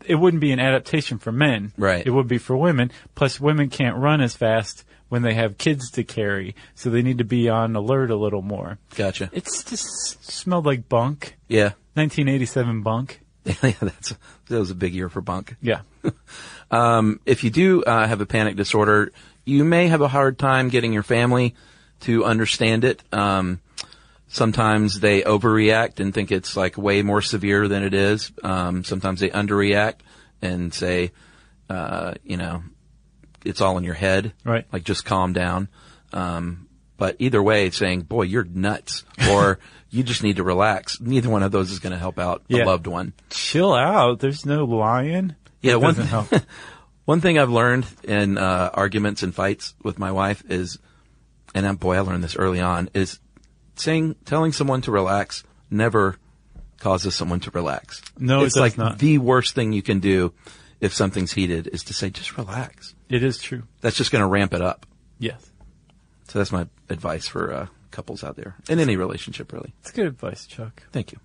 It 0.07 0.15
wouldn't 0.17 0.41
be 0.41 0.53
an 0.53 0.61
adaptation 0.61 1.19
for 1.19 1.33
men. 1.33 1.73
Right. 1.77 2.07
It 2.07 2.11
would 2.11 2.29
be 2.29 2.39
for 2.39 2.57
women. 2.57 2.93
Plus, 3.15 3.41
women 3.41 3.69
can't 3.71 3.97
run 3.97 4.21
as 4.21 4.37
fast 4.37 4.85
when 5.09 5.23
they 5.23 5.35
have 5.35 5.59
kids 5.59 5.91
to 5.91 6.05
carry, 6.05 6.55
so 6.77 6.89
they 6.91 7.03
need 7.03 7.19
to 7.19 7.25
be 7.25 7.49
on 7.49 7.75
alert 7.75 8.11
a 8.11 8.17
little 8.17 8.43
more. 8.43 8.79
Gotcha. 8.95 9.29
It's 9.33 9.65
just 9.65 10.25
smelled 10.25 10.65
like 10.67 10.89
bunk. 10.89 11.37
Yeah. 11.49 11.73
1987 11.95 12.83
bunk. 12.83 13.21
yeah, 13.45 13.73
that's 13.81 14.15
that 14.49 14.59
was 14.59 14.71
a 14.71 14.75
big 14.77 14.95
year 14.95 15.09
for 15.09 15.21
bunk. 15.21 15.57
Yeah. 15.61 15.81
Um, 16.71 17.19
if 17.27 17.43
you 17.43 17.51
do 17.51 17.83
uh, 17.83 18.07
have 18.07 18.21
a 18.21 18.27
panic 18.27 18.55
disorder, 18.55 19.11
you 19.45 19.65
may 19.65 19.89
have 19.89 20.01
a 20.03 20.07
hard 20.07 20.39
time 20.39 20.69
getting 20.69 20.93
your 20.93 21.03
family 21.03 21.57
to 22.03 22.25
understand 22.25 22.85
it. 22.85 23.03
Um, 23.13 23.61
sometimes 24.31 25.01
they 25.01 25.23
overreact 25.23 26.01
and 26.01 26.15
think 26.15 26.33
it's 26.33 26.57
like 26.57 26.79
way 26.79 27.03
more 27.03 27.21
severe 27.21 27.69
than 27.69 27.83
it 27.83 27.93
is. 27.95 28.33
Um, 28.43 28.85
sometimes 28.85 29.21
they 29.21 29.29
underreact 29.31 29.97
and 30.41 30.73
say, 30.73 31.13
uh, 31.69 32.15
you 32.25 32.37
know, 32.37 32.63
it's 33.45 33.61
all 33.61 33.77
in 33.79 33.85
your 33.85 33.95
head. 33.95 34.33
Right. 34.45 34.65
Like 34.73 34.85
just 34.85 35.05
calm 35.05 35.33
down. 35.33 35.69
Um, 36.13 36.69
but 36.97 37.17
either 37.19 37.43
way, 37.43 37.71
saying, 37.71 38.03
boy, 38.03 38.23
you're 38.23 38.45
nuts 38.45 39.05
or 39.31 39.59
you 39.91 40.03
just 40.03 40.23
need 40.23 40.37
to 40.37 40.45
relax. 40.45 41.01
Neither 41.01 41.29
one 41.29 41.43
of 41.43 41.51
those 41.53 41.71
is 41.71 41.79
going 41.79 41.93
to 41.93 41.99
help 41.99 42.19
out 42.19 42.43
Yeah. 42.49 42.65
a 42.65 42.67
loved 42.67 42.87
one. 42.87 43.13
Chill 43.31 43.75
out. 43.75 44.21
There's 44.21 44.47
no 44.47 44.65
lion. 44.65 45.37
Yeah, 45.63 45.73
That 45.73 45.79
one 45.81 45.95
doesn't 45.95 46.07
help. 46.07 46.29
One 47.07 47.21
thing 47.21 47.39
I've 47.41 47.51
learned 47.51 47.87
in 48.05 48.39
uh, 48.39 48.71
arguments 48.73 49.25
and 49.25 49.35
fights 49.35 49.75
with 49.83 49.99
my 49.99 50.13
wife 50.13 50.45
is, 50.49 50.79
and 51.57 51.67
um, 51.67 51.75
boy, 51.75 51.97
I 51.97 52.01
learned 52.01 52.23
this 52.23 52.37
early 52.37 52.61
on, 52.61 52.89
is 52.95 53.19
saying, 53.81 54.17
telling 54.25 54.53
someone 54.53 54.83
to 54.83 54.91
relax 54.91 55.45
never 55.71 56.17
causes 56.79 57.15
someone 57.15 57.41
to 57.41 57.51
relax. 57.51 58.03
No, 58.19 58.41
it 58.43 58.47
it's 58.47 58.55
does 58.55 58.61
like 58.61 58.79
not. 58.79 58.99
the 58.99 59.19
worst 59.19 59.55
thing 59.55 59.73
you 59.73 59.83
can 59.83 60.01
do 60.01 60.33
if 60.81 60.95
something's 60.95 61.33
heated 61.33 61.67
is 61.67 61.85
to 61.85 61.95
say, 61.95 62.11
just 62.11 62.37
relax. 62.37 62.95
It 63.09 63.23
is 63.23 63.39
true. 63.39 63.65
That's 63.81 63.97
just 63.97 64.11
going 64.11 64.23
to 64.23 64.29
ramp 64.29 64.55
it 64.55 64.63
up. 64.63 64.87
Yes. 65.19 65.51
So 66.29 66.39
that's 66.39 66.53
my 66.53 66.67
advice 66.89 67.27
for 67.27 67.53
uh, 67.53 67.67
couples 67.91 68.25
out 68.25 68.37
there 68.37 68.57
in 68.69 68.79
any 68.79 68.97
relationship, 68.97 69.53
really. 69.53 69.75
It's 69.81 69.91
good 69.91 70.07
advice, 70.07 70.47
Chuck. 70.47 70.83
Thank 70.93 71.13
you. 71.13 71.19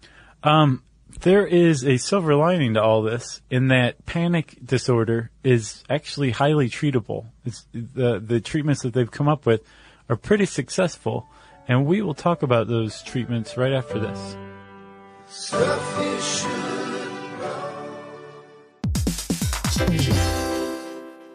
There 1.21 1.45
is 1.47 1.85
a 1.85 1.97
silver 1.97 2.35
lining 2.35 2.73
to 2.73 2.83
all 2.83 3.01
this 3.01 3.41
in 3.49 3.69
that 3.69 4.05
panic 4.05 4.57
disorder 4.65 5.31
is 5.43 5.83
actually 5.89 6.31
highly 6.31 6.69
treatable. 6.69 7.27
It's, 7.45 7.65
the, 7.73 8.19
the 8.19 8.41
treatments 8.41 8.81
that 8.81 8.93
they've 8.93 9.09
come 9.09 9.29
up 9.29 9.45
with 9.45 9.61
are 10.09 10.17
pretty 10.17 10.45
successful, 10.45 11.29
and 11.67 11.85
we 11.85 12.01
will 12.01 12.13
talk 12.13 12.43
about 12.43 12.67
those 12.67 13.01
treatments 13.03 13.57
right 13.57 13.73
after 13.73 13.99
this. 13.99 14.35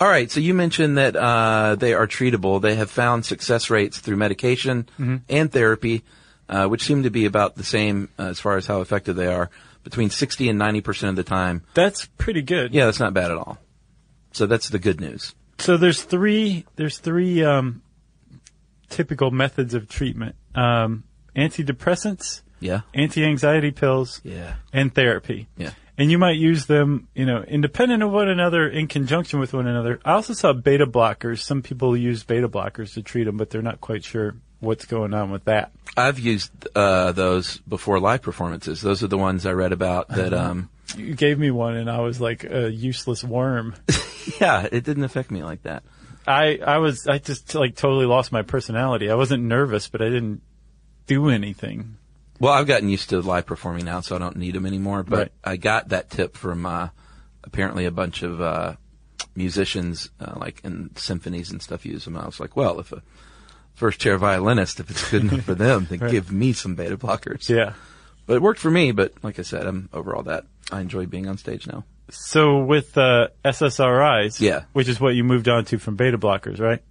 All 0.00 0.08
right, 0.08 0.30
so 0.30 0.40
you 0.40 0.54
mentioned 0.54 0.96
that 0.96 1.14
uh, 1.14 1.74
they 1.74 1.92
are 1.92 2.06
treatable. 2.06 2.60
They 2.62 2.74
have 2.76 2.90
found 2.90 3.26
success 3.26 3.68
rates 3.68 3.98
through 3.98 4.16
medication 4.16 4.88
and 5.28 5.52
therapy, 5.52 6.04
uh, 6.48 6.66
which 6.68 6.84
seem 6.84 7.02
to 7.02 7.10
be 7.10 7.26
about 7.26 7.56
the 7.56 7.64
same 7.64 8.08
uh, 8.18 8.22
as 8.28 8.40
far 8.40 8.56
as 8.56 8.66
how 8.66 8.80
effective 8.80 9.14
they 9.16 9.26
are, 9.26 9.50
between 9.84 10.08
60 10.08 10.48
and 10.48 10.58
90% 10.58 11.10
of 11.10 11.16
the 11.16 11.22
time. 11.22 11.62
That's 11.74 12.06
pretty 12.16 12.40
good. 12.40 12.72
Yeah, 12.72 12.86
that's 12.86 12.98
not 13.00 13.12
bad 13.12 13.30
at 13.30 13.36
all. 13.36 13.58
So 14.32 14.46
that's 14.46 14.70
the 14.70 14.78
good 14.78 15.00
news. 15.02 15.34
So 15.58 15.76
there's 15.76 16.02
three 16.02 16.64
there's 16.76 16.96
three 16.98 17.44
um, 17.44 17.82
typical 18.88 19.30
methods 19.30 19.74
of 19.74 19.86
treatment: 19.88 20.34
um, 20.54 21.04
antidepressants, 21.36 22.40
Yeah? 22.60 22.80
anti-anxiety 22.94 23.72
pills, 23.72 24.22
Yeah. 24.24 24.54
and 24.72 24.94
therapy. 24.94 25.48
Yeah. 25.58 25.72
And 26.00 26.10
you 26.10 26.16
might 26.16 26.38
use 26.38 26.64
them, 26.64 27.08
you 27.14 27.26
know, 27.26 27.42
independent 27.42 28.02
of 28.02 28.10
one 28.10 28.30
another, 28.30 28.66
in 28.66 28.86
conjunction 28.86 29.38
with 29.38 29.52
one 29.52 29.66
another. 29.66 30.00
I 30.02 30.12
also 30.12 30.32
saw 30.32 30.54
beta 30.54 30.86
blockers. 30.86 31.40
Some 31.40 31.60
people 31.60 31.94
use 31.94 32.24
beta 32.24 32.48
blockers 32.48 32.94
to 32.94 33.02
treat 33.02 33.24
them, 33.24 33.36
but 33.36 33.50
they're 33.50 33.60
not 33.60 33.82
quite 33.82 34.02
sure 34.02 34.34
what's 34.60 34.86
going 34.86 35.12
on 35.12 35.30
with 35.30 35.44
that. 35.44 35.72
I've 35.98 36.18
used 36.18 36.52
uh, 36.74 37.12
those 37.12 37.58
before 37.58 38.00
live 38.00 38.22
performances. 38.22 38.80
Those 38.80 39.02
are 39.02 39.08
the 39.08 39.18
ones 39.18 39.44
I 39.44 39.52
read 39.52 39.72
about 39.72 40.08
that. 40.08 40.32
Um, 40.32 40.70
You 40.96 41.14
gave 41.14 41.38
me 41.38 41.50
one, 41.50 41.76
and 41.76 41.90
I 41.90 42.00
was 42.00 42.18
like 42.18 42.44
a 42.44 42.70
useless 42.72 43.22
worm. 43.22 43.74
yeah, 44.40 44.66
it 44.72 44.84
didn't 44.84 45.04
affect 45.04 45.30
me 45.30 45.44
like 45.44 45.64
that. 45.64 45.82
I 46.26 46.60
I 46.66 46.78
was 46.78 47.06
I 47.06 47.18
just 47.18 47.54
like 47.54 47.76
totally 47.76 48.06
lost 48.06 48.32
my 48.32 48.40
personality. 48.40 49.10
I 49.10 49.16
wasn't 49.16 49.42
nervous, 49.42 49.88
but 49.90 50.00
I 50.00 50.06
didn't 50.06 50.40
do 51.06 51.28
anything. 51.28 51.98
Well, 52.40 52.52
I've 52.52 52.66
gotten 52.66 52.88
used 52.88 53.10
to 53.10 53.20
live 53.20 53.46
performing 53.46 53.84
now, 53.84 54.00
so 54.00 54.16
I 54.16 54.18
don't 54.18 54.36
need 54.36 54.54
them 54.54 54.66
anymore. 54.66 55.02
But 55.04 55.18
Right. 55.18 55.32
I 55.44 55.56
got 55.56 55.90
that 55.90 56.10
tip 56.10 56.36
from 56.36 56.66
uh, 56.66 56.88
apparently 57.44 57.84
a 57.84 57.90
bunch 57.90 58.22
of 58.22 58.40
uh, 58.40 58.74
musicians, 59.36 60.10
uh, 60.20 60.34
like 60.36 60.60
in 60.64 60.90
symphonies 60.96 61.50
and 61.50 61.62
stuff, 61.62 61.84
use 61.86 62.04
them. 62.04 62.16
I 62.16 62.24
was 62.26 62.40
like, 62.40 62.56
well, 62.56 62.80
if 62.80 62.92
a 62.92 63.02
first 63.74 64.00
chair 64.00 64.16
violinist, 64.18 64.80
if 64.80 64.90
it's 64.90 65.10
good 65.10 65.22
enough 65.22 65.42
for 65.44 65.54
them, 65.66 65.86
then 65.88 66.00
Right. 66.00 66.10
give 66.10 66.32
me 66.32 66.52
some 66.52 66.74
beta 66.74 66.96
blockers. 66.96 67.48
Yeah. 67.48 67.74
But 68.26 68.34
it 68.36 68.42
worked 68.42 68.60
for 68.60 68.70
me. 68.70 68.92
But 68.92 69.12
like 69.22 69.38
I 69.38 69.42
said, 69.42 69.66
I'm 69.66 69.88
over 69.92 70.14
all 70.16 70.22
that. 70.24 70.44
I 70.72 70.80
enjoy 70.80 71.06
being 71.06 71.28
on 71.28 71.36
stage 71.36 71.66
now. 71.66 71.84
So 72.10 72.58
with 72.64 72.96
uh, 72.98 73.28
SSRIs, 73.44 74.40
Yeah. 74.40 74.64
which 74.72 74.88
is 74.88 75.00
what 75.00 75.14
you 75.14 75.24
moved 75.24 75.48
on 75.48 75.64
to 75.66 75.78
from 75.78 75.96
beta 75.96 76.16
blockers, 76.18 76.58
right? 76.60 76.82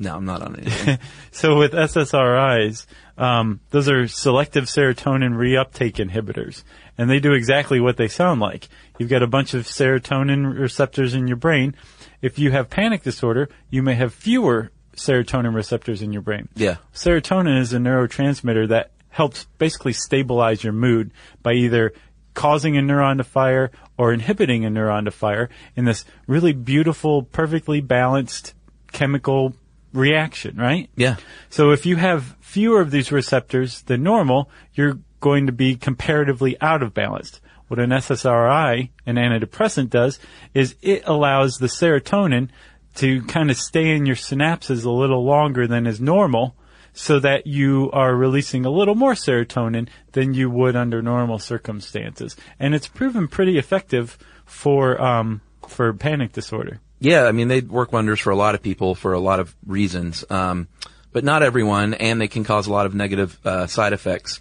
No, 0.00 0.14
I'm 0.14 0.24
not 0.26 0.42
on 0.42 0.56
anything. 0.56 0.98
So 1.32 1.58
with 1.58 1.72
SSRIs, 1.72 2.86
um, 3.18 3.60
those 3.70 3.88
are 3.88 4.06
selective 4.06 4.64
serotonin 4.64 5.34
reuptake 5.34 5.96
inhibitors, 5.96 6.62
and 6.96 7.10
they 7.10 7.18
do 7.18 7.32
exactly 7.32 7.80
what 7.80 7.96
they 7.96 8.08
sound 8.08 8.40
like. 8.40 8.68
You've 8.98 9.10
got 9.10 9.22
a 9.22 9.26
bunch 9.26 9.54
of 9.54 9.66
serotonin 9.66 10.58
receptors 10.58 11.14
in 11.14 11.26
your 11.26 11.36
brain. 11.36 11.74
If 12.22 12.38
you 12.38 12.52
have 12.52 12.70
panic 12.70 13.02
disorder, 13.02 13.48
you 13.70 13.82
may 13.82 13.94
have 13.94 14.14
fewer 14.14 14.70
serotonin 14.94 15.54
receptors 15.54 16.00
in 16.00 16.12
your 16.12 16.22
brain. 16.22 16.48
yeah. 16.54 16.76
Serotonin 16.94 17.60
is 17.60 17.72
a 17.72 17.78
neurotransmitter 17.78 18.68
that 18.68 18.92
helps 19.10 19.44
basically 19.58 19.92
stabilize 19.92 20.62
your 20.62 20.72
mood 20.72 21.12
by 21.42 21.52
either 21.54 21.92
causing 22.34 22.76
a 22.78 22.80
neuron 22.80 23.16
to 23.16 23.24
fire 23.24 23.70
or 23.96 24.12
inhibiting 24.12 24.64
a 24.64 24.68
neuron 24.68 25.04
to 25.04 25.10
fire 25.10 25.48
in 25.74 25.84
this 25.84 26.04
really 26.28 26.52
beautiful, 26.52 27.22
perfectly 27.24 27.80
balanced 27.80 28.54
chemical 28.92 29.54
reaction, 29.92 30.56
right? 30.56 30.90
Yeah. 30.96 31.16
So 31.50 31.70
if 31.70 31.86
you 31.86 31.96
have 31.96 32.36
fewer 32.40 32.80
of 32.80 32.90
these 32.90 33.12
receptors 33.12 33.82
than 33.82 34.02
normal, 34.02 34.50
you're 34.74 34.98
going 35.20 35.46
to 35.46 35.52
be 35.52 35.76
comparatively 35.76 36.60
out 36.60 36.82
of 36.82 36.94
balance. 36.94 37.40
What 37.68 37.80
an 37.80 37.90
SSRI, 37.90 38.90
an 39.06 39.16
antidepressant 39.16 39.90
does, 39.90 40.18
is 40.54 40.74
it 40.80 41.02
allows 41.06 41.58
the 41.58 41.66
serotonin 41.66 42.48
to 42.96 43.22
kind 43.24 43.50
of 43.50 43.56
stay 43.56 43.90
in 43.94 44.06
your 44.06 44.16
synapses 44.16 44.84
a 44.84 44.90
little 44.90 45.24
longer 45.24 45.66
than 45.66 45.86
is 45.86 46.00
normal 46.00 46.56
so 46.94 47.20
that 47.20 47.46
you 47.46 47.90
are 47.92 48.16
releasing 48.16 48.64
a 48.64 48.70
little 48.70 48.94
more 48.94 49.12
serotonin 49.12 49.88
than 50.12 50.34
you 50.34 50.50
would 50.50 50.74
under 50.74 51.02
normal 51.02 51.38
circumstances. 51.38 52.34
And 52.58 52.74
it's 52.74 52.88
proven 52.88 53.28
pretty 53.28 53.58
effective 53.58 54.18
for, 54.44 55.00
um, 55.00 55.42
for 55.68 55.92
panic 55.92 56.32
disorder. 56.32 56.80
Yeah, 57.00 57.24
I 57.24 57.32
mean 57.32 57.48
they 57.48 57.60
work 57.60 57.92
wonders 57.92 58.20
for 58.20 58.30
a 58.30 58.36
lot 58.36 58.54
of 58.54 58.62
people 58.62 58.94
for 58.94 59.12
a 59.12 59.20
lot 59.20 59.40
of 59.40 59.54
reasons, 59.66 60.24
um, 60.30 60.68
but 61.12 61.24
not 61.24 61.42
everyone, 61.42 61.94
and 61.94 62.20
they 62.20 62.28
can 62.28 62.44
cause 62.44 62.66
a 62.66 62.72
lot 62.72 62.86
of 62.86 62.94
negative 62.94 63.38
uh, 63.44 63.66
side 63.66 63.92
effects. 63.92 64.40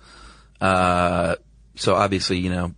Uh, 0.59 1.35
so 1.75 1.95
obviously, 1.95 2.39
you 2.39 2.49
know, 2.49 2.73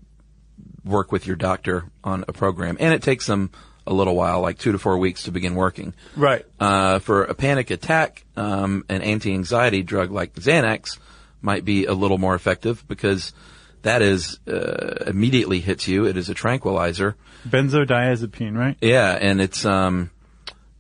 work 0.83 1.11
with 1.11 1.27
your 1.27 1.35
doctor 1.35 1.85
on 2.03 2.25
a 2.27 2.33
program, 2.33 2.77
and 2.79 2.93
it 2.93 3.01
takes 3.01 3.25
them 3.25 3.51
a 3.87 3.93
little 3.93 4.15
while, 4.15 4.41
like 4.41 4.59
two 4.59 4.71
to 4.71 4.79
four 4.79 4.97
weeks, 4.97 5.23
to 5.23 5.31
begin 5.31 5.55
working. 5.55 5.93
Right. 6.15 6.45
Uh, 6.59 6.99
for 6.99 7.23
a 7.23 7.33
panic 7.33 7.71
attack, 7.71 8.23
um, 8.35 8.85
an 8.89 9.01
anti-anxiety 9.01 9.83
drug 9.83 10.11
like 10.11 10.33
Xanax 10.35 10.99
might 11.41 11.65
be 11.65 11.85
a 11.85 11.93
little 11.93 12.17
more 12.17 12.35
effective 12.35 12.85
because 12.87 13.33
that 13.81 14.01
is 14.01 14.39
uh, 14.47 15.03
immediately 15.07 15.59
hits 15.59 15.87
you. 15.87 16.05
It 16.05 16.17
is 16.17 16.29
a 16.29 16.33
tranquilizer. 16.33 17.15
Benzodiazepine, 17.47 18.57
right? 18.57 18.77
Yeah, 18.81 19.17
and 19.19 19.41
it's 19.41 19.65
um, 19.65 20.11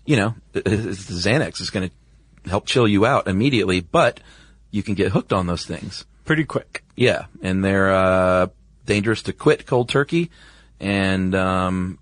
you 0.05 0.17
know, 0.17 0.35
it's 0.53 1.05
the 1.05 1.13
Xanax 1.13 1.61
is 1.61 1.69
going 1.69 1.89
to 1.89 2.49
help 2.49 2.65
chill 2.65 2.87
you 2.87 3.05
out 3.05 3.27
immediately, 3.27 3.79
but 3.79 4.19
you 4.71 4.83
can 4.83 4.95
get 4.95 5.11
hooked 5.11 5.33
on 5.33 5.47
those 5.47 5.65
things. 5.65 6.05
Pretty 6.25 6.45
quick. 6.45 6.83
Yeah, 6.95 7.25
and 7.41 7.63
they're 7.63 7.91
uh, 7.91 8.47
dangerous 8.85 9.23
to 9.23 9.33
quit 9.33 9.65
cold 9.65 9.89
turkey, 9.89 10.31
and 10.79 11.33
um, 11.35 11.99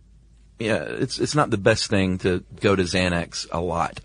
yeah, 0.60 0.84
it's 0.84 1.20
it's 1.20 1.36
not 1.36 1.50
the 1.50 1.58
best 1.58 1.90
thing 1.90 2.18
to 2.20 2.44
go 2.60 2.76
to 2.76 2.84
Xanax 2.84 3.48
a 3.52 3.62
lot. 3.62 4.00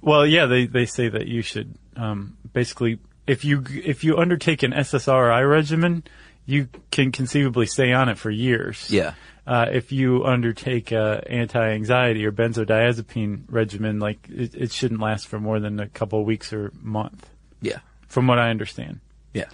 Well, 0.00 0.26
yeah, 0.26 0.46
they, 0.46 0.66
they 0.66 0.84
say 0.84 1.08
that 1.08 1.28
you 1.28 1.40
should 1.40 1.74
um, 1.96 2.36
basically 2.52 2.98
if 3.26 3.44
you 3.44 3.64
if 3.70 4.04
you 4.04 4.16
undertake 4.18 4.62
an 4.62 4.72
SSRI 4.72 5.48
regimen, 5.48 6.04
you 6.46 6.68
can 6.90 7.12
conceivably 7.12 7.66
stay 7.66 7.92
on 7.92 8.08
it 8.08 8.18
for 8.18 8.30
years. 8.30 8.90
Yeah, 8.90 9.14
Uh, 9.46 9.66
if 9.72 9.92
you 9.92 10.24
undertake 10.24 10.92
a 10.92 11.22
anti-anxiety 11.28 12.24
or 12.24 12.32
benzodiazepine 12.32 13.44
regimen, 13.48 13.98
like 13.98 14.28
it, 14.28 14.54
it 14.54 14.72
shouldn't 14.72 15.00
last 15.00 15.26
for 15.26 15.38
more 15.40 15.60
than 15.60 15.80
a 15.80 15.88
couple 15.88 16.20
of 16.20 16.26
weeks 16.26 16.52
or 16.52 16.72
month, 16.80 17.28
yeah, 17.60 17.78
from 18.08 18.26
what 18.26 18.38
I 18.38 18.50
understand, 18.50 19.00
yeah, 19.32 19.46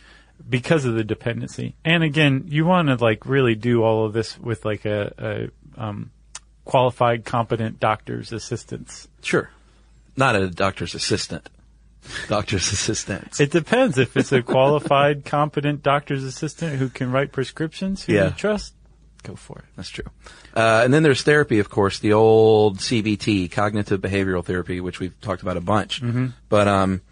because 0.49 0.85
of 0.85 0.95
the 0.95 1.05
dependency. 1.05 1.75
And 1.85 2.03
again, 2.03 2.45
you 2.49 2.65
want 2.65 2.89
to 2.89 2.97
like 2.97 3.27
really 3.27 3.55
do 3.55 3.83
all 3.83 4.05
of 4.05 4.13
this 4.13 4.39
with 4.39 4.65
like 4.65 4.85
a, 4.85 5.51
a 5.77 5.83
um, 5.83 6.11
qualified, 6.65 7.25
competent 7.25 7.81
doctor's 7.81 8.33
assistance. 8.33 9.09
sure. 9.23 9.51
Not 10.17 10.37
a 10.37 10.51
doctor's 10.51 10.95
assistant. 10.95 11.49
Doctor's 12.29 12.73
assistant. 12.73 13.39
It 13.41 13.51
depends. 13.51 13.99
If 13.99 14.17
it's 14.17 14.33
a 14.33 14.43
qualified, 14.43 15.25
competent 15.27 15.83
doctor's 15.83 16.25
assistant 16.25 16.77
who 16.79 16.89
can 16.89 17.13
write 17.13 17.33
prescriptions, 17.33 18.05
who 18.05 18.15
Yeah. 18.15 18.27
you 18.27 18.31
trust, 18.31 18.75
go 19.23 19.37
for 19.37 19.59
it. 19.59 19.65
That's 19.77 19.89
true. 19.91 20.07
Uh, 20.55 20.83
and 20.85 20.93
then 20.95 21.03
there's 21.03 21.23
therapy, 21.23 21.59
of 21.59 21.69
course, 21.69 21.99
the 21.99 22.13
old 22.15 22.79
CBT, 22.79 23.51
cognitive 23.51 24.01
behavioral 24.01 24.45
therapy, 24.45 24.81
which 24.81 24.99
we've 24.99 25.19
talked 25.21 25.43
about 25.43 25.57
a 25.57 25.61
bunch. 25.61 26.03
But 26.49 26.69
um, 26.69 27.03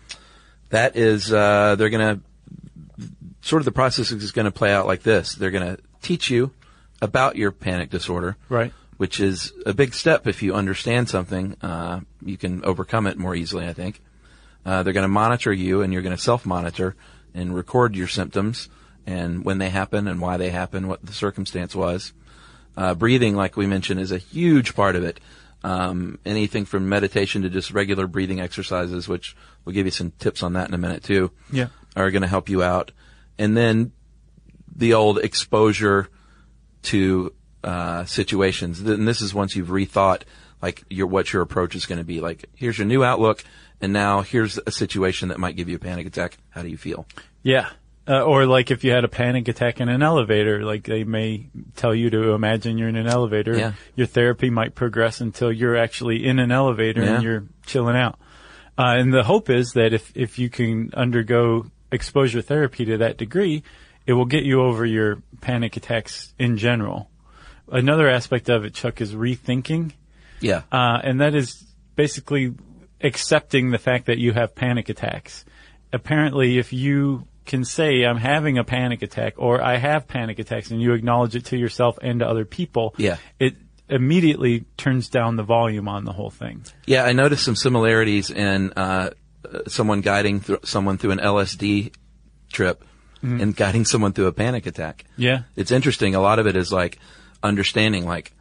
that 0.70 0.96
is, 0.96 1.32
uh, 1.32 1.76
they're 1.76 1.90
going 1.90 2.16
to, 2.16 3.06
sort 3.42 3.60
of 3.60 3.64
the 3.66 3.72
process 3.72 4.10
is 4.10 4.32
going 4.32 4.46
to 4.46 4.50
play 4.50 4.72
out 4.72 4.86
like 4.86 5.02
this. 5.02 5.34
They're 5.34 5.50
going 5.50 5.76
to 5.76 5.82
teach 6.02 6.30
you 6.30 6.52
about 7.00 7.36
your 7.36 7.52
panic 7.52 7.90
disorder, 7.90 8.36
Right. 8.48 8.72
which 8.96 9.20
is 9.20 9.52
a 9.66 9.72
big 9.72 9.94
step 9.94 10.26
if 10.26 10.42
you 10.42 10.54
understand 10.54 11.08
something. 11.08 11.56
Uh, 11.62 12.00
you 12.24 12.36
can 12.36 12.64
overcome 12.64 13.06
it 13.06 13.16
more 13.18 13.34
easily, 13.36 13.66
I 13.68 13.72
think. 13.72 14.00
Uh, 14.68 14.82
they're 14.82 14.92
going 14.92 15.02
to 15.04 15.08
monitor 15.24 15.50
you 15.52 15.80
and 15.82 15.92
you're 15.94 16.02
going 16.02 16.14
to 16.14 16.22
self-monitor 16.22 16.94
and 17.32 17.54
record 17.54 17.96
your 17.96 18.08
symptoms 18.08 18.68
and 19.06 19.42
when 19.42 19.56
they 19.56 19.70
happen 19.70 20.06
and 20.06 20.20
why 20.20 20.36
they 20.36 20.50
happen, 20.50 20.88
what 20.88 21.00
the 21.04 21.12
circumstance 21.14 21.74
was. 21.74 22.12
Uh, 22.76 22.94
breathing, 22.94 23.34
like 23.34 23.56
we 23.56 23.66
mentioned, 23.66 23.98
is 23.98 24.12
a 24.12 24.18
huge 24.18 24.74
part 24.74 24.94
of 24.94 25.02
it. 25.04 25.20
Um, 25.64 26.18
anything 26.26 26.66
from 26.66 26.88
meditation 26.88 27.42
to 27.42 27.48
just 27.50 27.70
regular 27.72 28.06
breathing 28.06 28.40
exercises, 28.40 29.08
which 29.08 29.34
we'll 29.64 29.72
give 29.74 29.86
you 29.86 29.90
some 29.90 30.10
tips 30.18 30.42
on 30.42 30.52
that 30.52 30.68
in 30.68 30.74
a 30.74 30.78
minute 30.78 31.02
too, 31.02 31.30
Yeah. 31.50 31.68
are 31.96 32.10
going 32.10 32.22
to 32.22 32.28
help 32.28 32.50
you 32.50 32.62
out. 32.62 32.92
And 33.38 33.56
then 33.56 33.92
the 34.76 34.92
old 34.94 35.18
exposure 35.18 36.08
to 36.82 37.32
uh, 37.64 38.04
situations. 38.04 38.80
And 38.80 39.08
this 39.08 39.20
is 39.22 39.32
once 39.32 39.56
you've 39.56 39.68
rethought 39.68 40.22
like 40.60 40.82
your 40.90 41.06
what 41.06 41.32
your 41.32 41.42
approach 41.42 41.74
is 41.74 41.86
going 41.86 41.98
to 41.98 42.04
be. 42.04 42.20
Like 42.20 42.44
here's 42.54 42.78
your 42.78 42.86
new 42.86 43.02
outlook, 43.04 43.44
and 43.80 43.92
now 43.92 44.22
here's 44.22 44.58
a 44.66 44.70
situation 44.70 45.28
that 45.28 45.38
might 45.38 45.56
give 45.56 45.68
you 45.68 45.76
a 45.76 45.78
panic 45.78 46.06
attack. 46.06 46.36
How 46.50 46.62
do 46.62 46.68
you 46.68 46.76
feel? 46.76 47.06
Yeah. 47.42 47.68
Uh, 48.08 48.22
or 48.22 48.46
like 48.46 48.70
if 48.70 48.84
you 48.84 48.90
had 48.90 49.04
a 49.04 49.08
panic 49.08 49.48
attack 49.48 49.80
in 49.80 49.88
an 49.90 50.02
elevator, 50.02 50.64
like 50.64 50.84
they 50.84 51.04
may 51.04 51.46
tell 51.76 51.94
you 51.94 52.08
to 52.10 52.30
imagine 52.32 52.78
you're 52.78 52.88
in 52.88 52.96
an 52.96 53.06
elevator. 53.06 53.56
Yeah. 53.56 53.72
Your 53.96 54.06
therapy 54.06 54.48
might 54.48 54.74
progress 54.74 55.20
until 55.20 55.52
you're 55.52 55.76
actually 55.76 56.26
in 56.26 56.38
an 56.38 56.50
elevator 56.50 57.02
Yeah. 57.04 57.14
and 57.16 57.22
you're 57.22 57.44
chilling 57.66 57.96
out. 57.96 58.18
Uh, 58.78 58.94
and 58.96 59.12
the 59.12 59.24
hope 59.24 59.50
is 59.50 59.72
that 59.72 59.92
if, 59.92 60.10
if 60.16 60.38
you 60.38 60.48
can 60.48 60.90
undergo 60.94 61.66
exposure 61.92 62.40
therapy 62.40 62.84
to 62.86 62.96
that 62.98 63.18
degree, 63.18 63.62
it 64.06 64.14
will 64.14 64.24
get 64.24 64.42
you 64.44 64.62
over 64.62 64.86
your 64.86 65.22
panic 65.42 65.76
attacks 65.76 66.32
in 66.38 66.56
general. 66.56 67.10
Another 67.70 68.08
aspect 68.08 68.48
of 68.48 68.64
it, 68.64 68.72
Chuck, 68.72 69.02
is 69.02 69.12
rethinking. 69.14 69.92
Yeah, 70.40 70.62
Uh, 70.72 70.98
and 71.02 71.20
that 71.20 71.34
is 71.34 71.62
basically 71.96 72.54
accepting 73.00 73.70
the 73.70 73.78
fact 73.78 74.06
that 74.06 74.18
you 74.18 74.32
have 74.32 74.54
panic 74.54 74.88
attacks. 74.88 75.44
Apparently, 75.92 76.58
if 76.58 76.72
you 76.72 77.26
can 77.46 77.64
say, 77.64 78.04
I'm 78.04 78.18
having 78.18 78.58
a 78.58 78.64
panic 78.64 79.02
attack, 79.02 79.34
or 79.36 79.62
I 79.62 79.76
have 79.78 80.06
panic 80.06 80.38
attacks, 80.38 80.70
and 80.70 80.82
you 80.82 80.92
acknowledge 80.92 81.34
it 81.34 81.46
to 81.46 81.56
yourself 81.56 81.98
and 82.02 82.20
to 82.20 82.28
other 82.28 82.44
people, 82.44 82.94
Yeah. 82.98 83.16
it 83.38 83.54
immediately 83.88 84.66
turns 84.76 85.08
down 85.08 85.36
the 85.36 85.42
volume 85.42 85.88
on 85.88 86.04
the 86.04 86.12
whole 86.12 86.28
thing. 86.30 86.62
yeah. 86.86 87.04
I 87.04 87.12
noticed 87.12 87.42
some 87.44 87.56
similarities 87.56 88.30
in 88.30 88.72
uh, 88.76 89.10
someone 89.66 90.02
guiding 90.02 90.40
th- 90.40 90.58
someone 90.64 90.98
through 90.98 91.12
an 91.12 91.20
LSD 91.20 91.94
trip 92.52 92.84
and 93.22 93.56
guiding 93.56 93.84
someone 93.84 94.12
through 94.12 94.26
a 94.26 94.32
panic 94.32 94.66
attack. 94.66 95.04
Yeah. 95.16 95.42
It's 95.56 95.70
interesting. 95.72 96.14
A 96.14 96.20
lot 96.20 96.38
of 96.38 96.46
it 96.46 96.54
is 96.56 96.70
like 96.70 96.98
understanding, 97.42 98.06
like, 98.06 98.32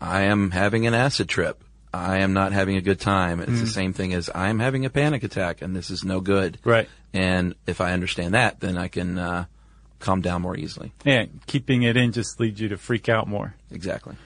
I 0.00 0.22
am 0.22 0.50
having 0.50 0.86
an 0.86 0.94
acid 0.94 1.28
trip. 1.28 1.62
I 1.94 2.18
am 2.18 2.32
not 2.32 2.52
having 2.52 2.76
a 2.76 2.80
good 2.80 3.00
time. 3.00 3.40
It's 3.40 3.60
the 3.60 3.66
same 3.66 3.92
thing 3.92 4.12
as 4.14 4.28
I 4.28 4.48
am 4.48 4.58
having 4.58 4.84
a 4.84 4.90
panic 4.90 5.22
attack 5.22 5.62
and 5.62 5.74
this 5.74 5.90
is 5.90 6.04
no 6.04 6.20
good. 6.20 6.58
Right. 6.64 6.88
And 7.12 7.54
if 7.66 7.80
I 7.80 7.92
understand 7.92 8.34
that, 8.34 8.60
then 8.60 8.76
I 8.76 8.88
can, 8.88 9.18
uh, 9.18 9.44
calm 10.00 10.20
down 10.20 10.42
more 10.42 10.56
easily. 10.56 10.92
Yeah. 11.04 11.26
Keeping 11.46 11.82
it 11.82 11.96
in 11.96 12.12
just 12.12 12.40
leads 12.40 12.60
you 12.60 12.68
to 12.68 12.76
freak 12.76 13.08
out 13.08 13.28
more. 13.28 13.54
Exactly. 13.70 14.16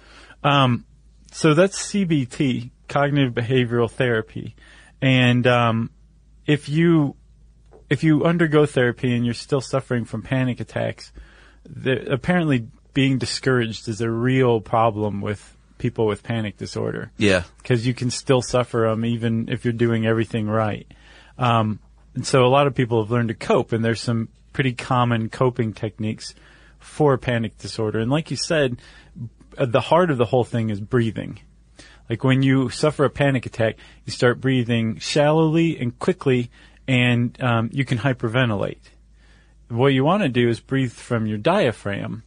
So 1.32 1.54
that's 1.54 1.92
CBT, 1.92 2.70
cognitive 2.88 3.34
behavioral 3.34 3.90
therapy. 3.90 4.56
And 5.00 5.46
um, 5.46 5.90
if 6.46 6.68
you 6.68 7.14
if 7.90 8.04
you 8.04 8.24
undergo 8.24 8.66
therapy 8.66 9.14
and 9.14 9.24
you're 9.24 9.34
still 9.34 9.60
suffering 9.60 10.04
from 10.04 10.22
panic 10.22 10.60
attacks, 10.60 11.12
the, 11.64 12.12
apparently 12.12 12.68
being 12.92 13.18
discouraged 13.18 13.88
is 13.88 14.00
a 14.00 14.10
real 14.10 14.60
problem 14.60 15.20
with 15.20 15.56
people 15.78 16.06
with 16.06 16.22
panic 16.22 16.56
disorder 16.56 17.10
Yeah. 17.16 17.44
because 17.58 17.86
you 17.86 17.94
can 17.94 18.10
still 18.10 18.42
suffer 18.42 18.86
them 18.90 19.04
even 19.04 19.48
if 19.48 19.64
you're 19.64 19.72
doing 19.72 20.06
everything 20.06 20.46
right. 20.48 20.86
Um, 21.38 21.78
and 22.14 22.26
so 22.26 22.44
a 22.44 22.48
lot 22.48 22.66
of 22.66 22.74
people 22.74 23.02
have 23.02 23.10
learned 23.10 23.28
to 23.28 23.34
cope, 23.34 23.72
and 23.72 23.84
there's 23.84 24.00
some 24.00 24.28
pretty 24.52 24.72
common 24.72 25.28
coping 25.28 25.72
techniques 25.72 26.34
for 26.80 27.16
panic 27.16 27.56
disorder. 27.58 28.00
And 28.00 28.10
like 28.10 28.30
you 28.30 28.36
said, 28.36 28.78
the 29.56 29.80
heart 29.80 30.10
of 30.10 30.18
the 30.18 30.24
whole 30.24 30.44
thing 30.44 30.70
is 30.70 30.80
breathing. 30.80 31.38
Like 32.10 32.24
when 32.24 32.42
you 32.42 32.70
suffer 32.70 33.04
a 33.04 33.10
panic 33.10 33.46
attack, 33.46 33.76
you 34.04 34.12
start 34.12 34.40
breathing 34.40 34.98
shallowly 34.98 35.78
and 35.78 35.96
quickly, 35.98 36.50
and 36.88 37.40
um, 37.42 37.68
you 37.72 37.84
can 37.84 37.98
hyperventilate. 37.98 38.78
What 39.68 39.88
you 39.92 40.02
want 40.04 40.22
to 40.22 40.28
do 40.30 40.48
is 40.48 40.58
breathe 40.60 40.92
from 40.92 41.26
your 41.26 41.36
diaphragm, 41.38 42.22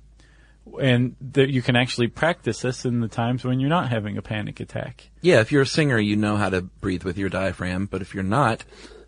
and 0.79 1.15
that 1.34 1.49
you 1.49 1.62
can 1.62 1.75
actually 1.75 2.07
practice 2.07 2.62
this 2.62 2.86
in 2.86 2.99
the 2.99 3.07
times 3.07 3.43
when 3.43 3.60
you're 3.60 3.69
not 3.69 3.89
having 3.89 4.17
a 4.17 4.21
panic 4.21 4.60
attack. 4.60 5.10
Yeah, 5.21 5.39
if 5.39 5.51
you're 5.51 5.63
a 5.63 5.67
singer, 5.67 5.97
you 5.97 6.15
know 6.15 6.38
how 6.38 6.49
to 6.49 6.62
breathe 6.62 7.03
with 7.03 7.17
your 7.17 7.29
diaphragm. 7.29 7.88
But 7.88 8.01
if 8.01 8.13
you're 8.13 8.23
not, 8.23 8.63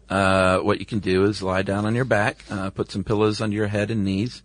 uh, 0.09 0.59
what 0.59 0.79
you 0.79 0.85
can 0.85 0.99
do 0.99 1.23
is 1.25 1.41
lie 1.41 1.61
down 1.61 1.85
on 1.85 1.95
your 1.95 2.05
back, 2.05 2.43
uh, 2.49 2.69
put 2.69 2.91
some 2.91 3.03
pillows 3.03 3.41
under 3.41 3.55
your 3.55 3.67
head 3.67 3.91
and 3.91 4.03
knees, 4.03 4.43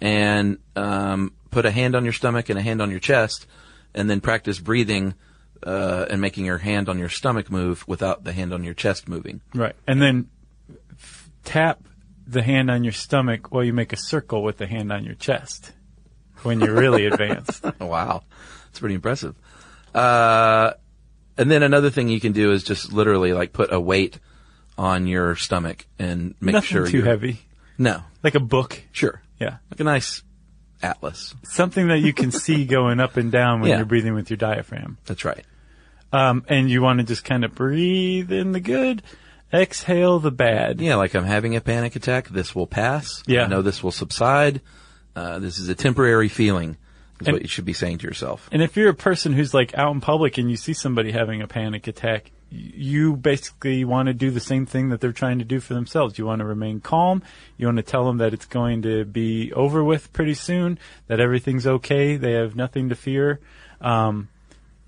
and 0.00 0.58
um, 0.76 1.32
put 1.50 1.66
a 1.66 1.70
hand 1.70 1.94
on 1.94 2.04
your 2.04 2.12
stomach 2.12 2.48
and 2.48 2.58
a 2.58 2.62
hand 2.62 2.80
on 2.80 2.90
your 2.90 3.00
chest, 3.00 3.46
and 3.94 4.08
then 4.08 4.20
practice 4.20 4.58
breathing 4.58 5.14
uh, 5.64 6.06
and 6.10 6.20
making 6.20 6.44
your 6.44 6.58
hand 6.58 6.88
on 6.88 6.98
your 6.98 7.08
stomach 7.08 7.50
move 7.50 7.86
without 7.86 8.24
the 8.24 8.32
hand 8.32 8.52
on 8.52 8.64
your 8.64 8.74
chest 8.74 9.08
moving. 9.08 9.40
Right. 9.54 9.76
And 9.86 10.00
then 10.00 10.28
f- 10.92 11.30
tap 11.44 11.84
the 12.26 12.42
hand 12.42 12.70
on 12.70 12.84
your 12.84 12.92
stomach 12.92 13.52
while 13.52 13.64
you 13.64 13.72
make 13.72 13.92
a 13.92 13.96
circle 13.96 14.42
with 14.42 14.58
the 14.58 14.66
hand 14.66 14.92
on 14.92 15.04
your 15.04 15.14
chest 15.14 15.72
when 16.44 16.60
you're 16.60 16.74
really 16.74 17.06
advanced. 17.06 17.64
Wow, 17.80 18.22
that's 18.66 18.78
pretty 18.80 18.94
impressive. 18.94 19.34
Uh, 19.94 20.72
and 21.36 21.50
then 21.50 21.62
another 21.62 21.90
thing 21.90 22.08
you 22.08 22.20
can 22.20 22.32
do 22.32 22.52
is 22.52 22.62
just 22.64 22.92
literally 22.92 23.32
like 23.32 23.52
put 23.52 23.72
a 23.72 23.80
weight 23.80 24.18
on 24.78 25.06
your 25.06 25.36
stomach 25.36 25.86
and 25.98 26.34
make 26.40 26.54
Nothing 26.54 26.66
sure 26.68 26.86
too 26.86 26.98
you're- 26.98 27.08
heavy. 27.08 27.40
No, 27.78 28.02
Like 28.22 28.34
a 28.34 28.40
book. 28.40 28.82
sure, 28.92 29.20
Yeah. 29.40 29.56
like 29.70 29.80
a 29.80 29.84
nice 29.84 30.22
atlas. 30.82 31.34
Something 31.44 31.88
that 31.88 31.98
you 31.98 32.12
can 32.12 32.30
see 32.30 32.64
going 32.78 33.00
up 33.00 33.16
and 33.16 33.32
down 33.32 33.60
when 33.60 33.70
Yeah. 33.70 33.76
you're 33.78 33.86
breathing 33.86 34.14
with 34.14 34.30
your 34.30 34.36
diaphragm. 34.36 34.98
That's 35.06 35.24
right. 35.24 35.44
Um, 36.12 36.44
and 36.48 36.70
you 36.70 36.82
want 36.82 36.98
to 37.00 37.04
just 37.04 37.24
kind 37.24 37.44
of 37.44 37.54
breathe 37.54 38.30
in 38.30 38.52
the 38.52 38.60
good, 38.60 39.02
exhale 39.52 40.18
the 40.18 40.30
bad. 40.30 40.80
Yeah, 40.80 40.96
like 40.96 41.14
I'm 41.14 41.24
having 41.24 41.56
a 41.56 41.60
panic 41.60 41.96
attack. 41.96 42.28
This 42.28 42.54
will 42.54 42.66
pass. 42.66 43.22
Yeah. 43.26 43.44
I 43.44 43.46
know 43.48 43.62
this 43.62 43.82
will 43.82 43.90
subside. 43.92 44.60
Uh, 45.14 45.38
this 45.38 45.58
is 45.58 45.68
a 45.68 45.74
temporary 45.74 46.28
feeling. 46.28 46.76
Is 47.20 47.28
And- 47.28 47.34
what 47.34 47.42
you 47.42 47.48
should 47.48 47.64
be 47.64 47.72
saying 47.74 47.98
to 47.98 48.06
yourself. 48.06 48.48
And 48.50 48.62
if 48.62 48.76
you're 48.76 48.88
a 48.88 48.94
person 48.94 49.32
who's 49.32 49.54
like 49.54 49.76
out 49.76 49.92
in 49.94 50.00
public 50.00 50.38
and 50.38 50.50
you 50.50 50.56
see 50.56 50.72
somebody 50.72 51.12
having 51.12 51.40
a 51.42 51.46
panic 51.46 51.86
attack, 51.86 52.30
you 52.50 53.16
basically 53.16 53.84
want 53.84 54.08
to 54.08 54.12
do 54.14 54.30
the 54.30 54.40
same 54.40 54.66
thing 54.66 54.88
that 54.90 55.00
they're 55.00 55.12
trying 55.12 55.38
to 55.38 55.44
do 55.44 55.60
for 55.60 55.72
themselves. 55.74 56.18
You 56.18 56.26
want 56.26 56.40
to 56.40 56.44
remain 56.44 56.80
calm. 56.80 57.22
You 57.56 57.66
want 57.66 57.76
to 57.78 57.82
tell 57.82 58.04
them 58.04 58.18
that 58.18 58.34
it's 58.34 58.44
going 58.46 58.82
to 58.82 59.04
be 59.04 59.52
over 59.52 59.82
with 59.84 60.12
pretty 60.12 60.34
soon, 60.34 60.78
that 61.06 61.20
everything's 61.20 61.66
okay. 61.66 62.16
They 62.16 62.32
have 62.32 62.56
nothing 62.56 62.88
to 62.90 62.94
fear. 62.94 63.40
Um, 63.80 64.28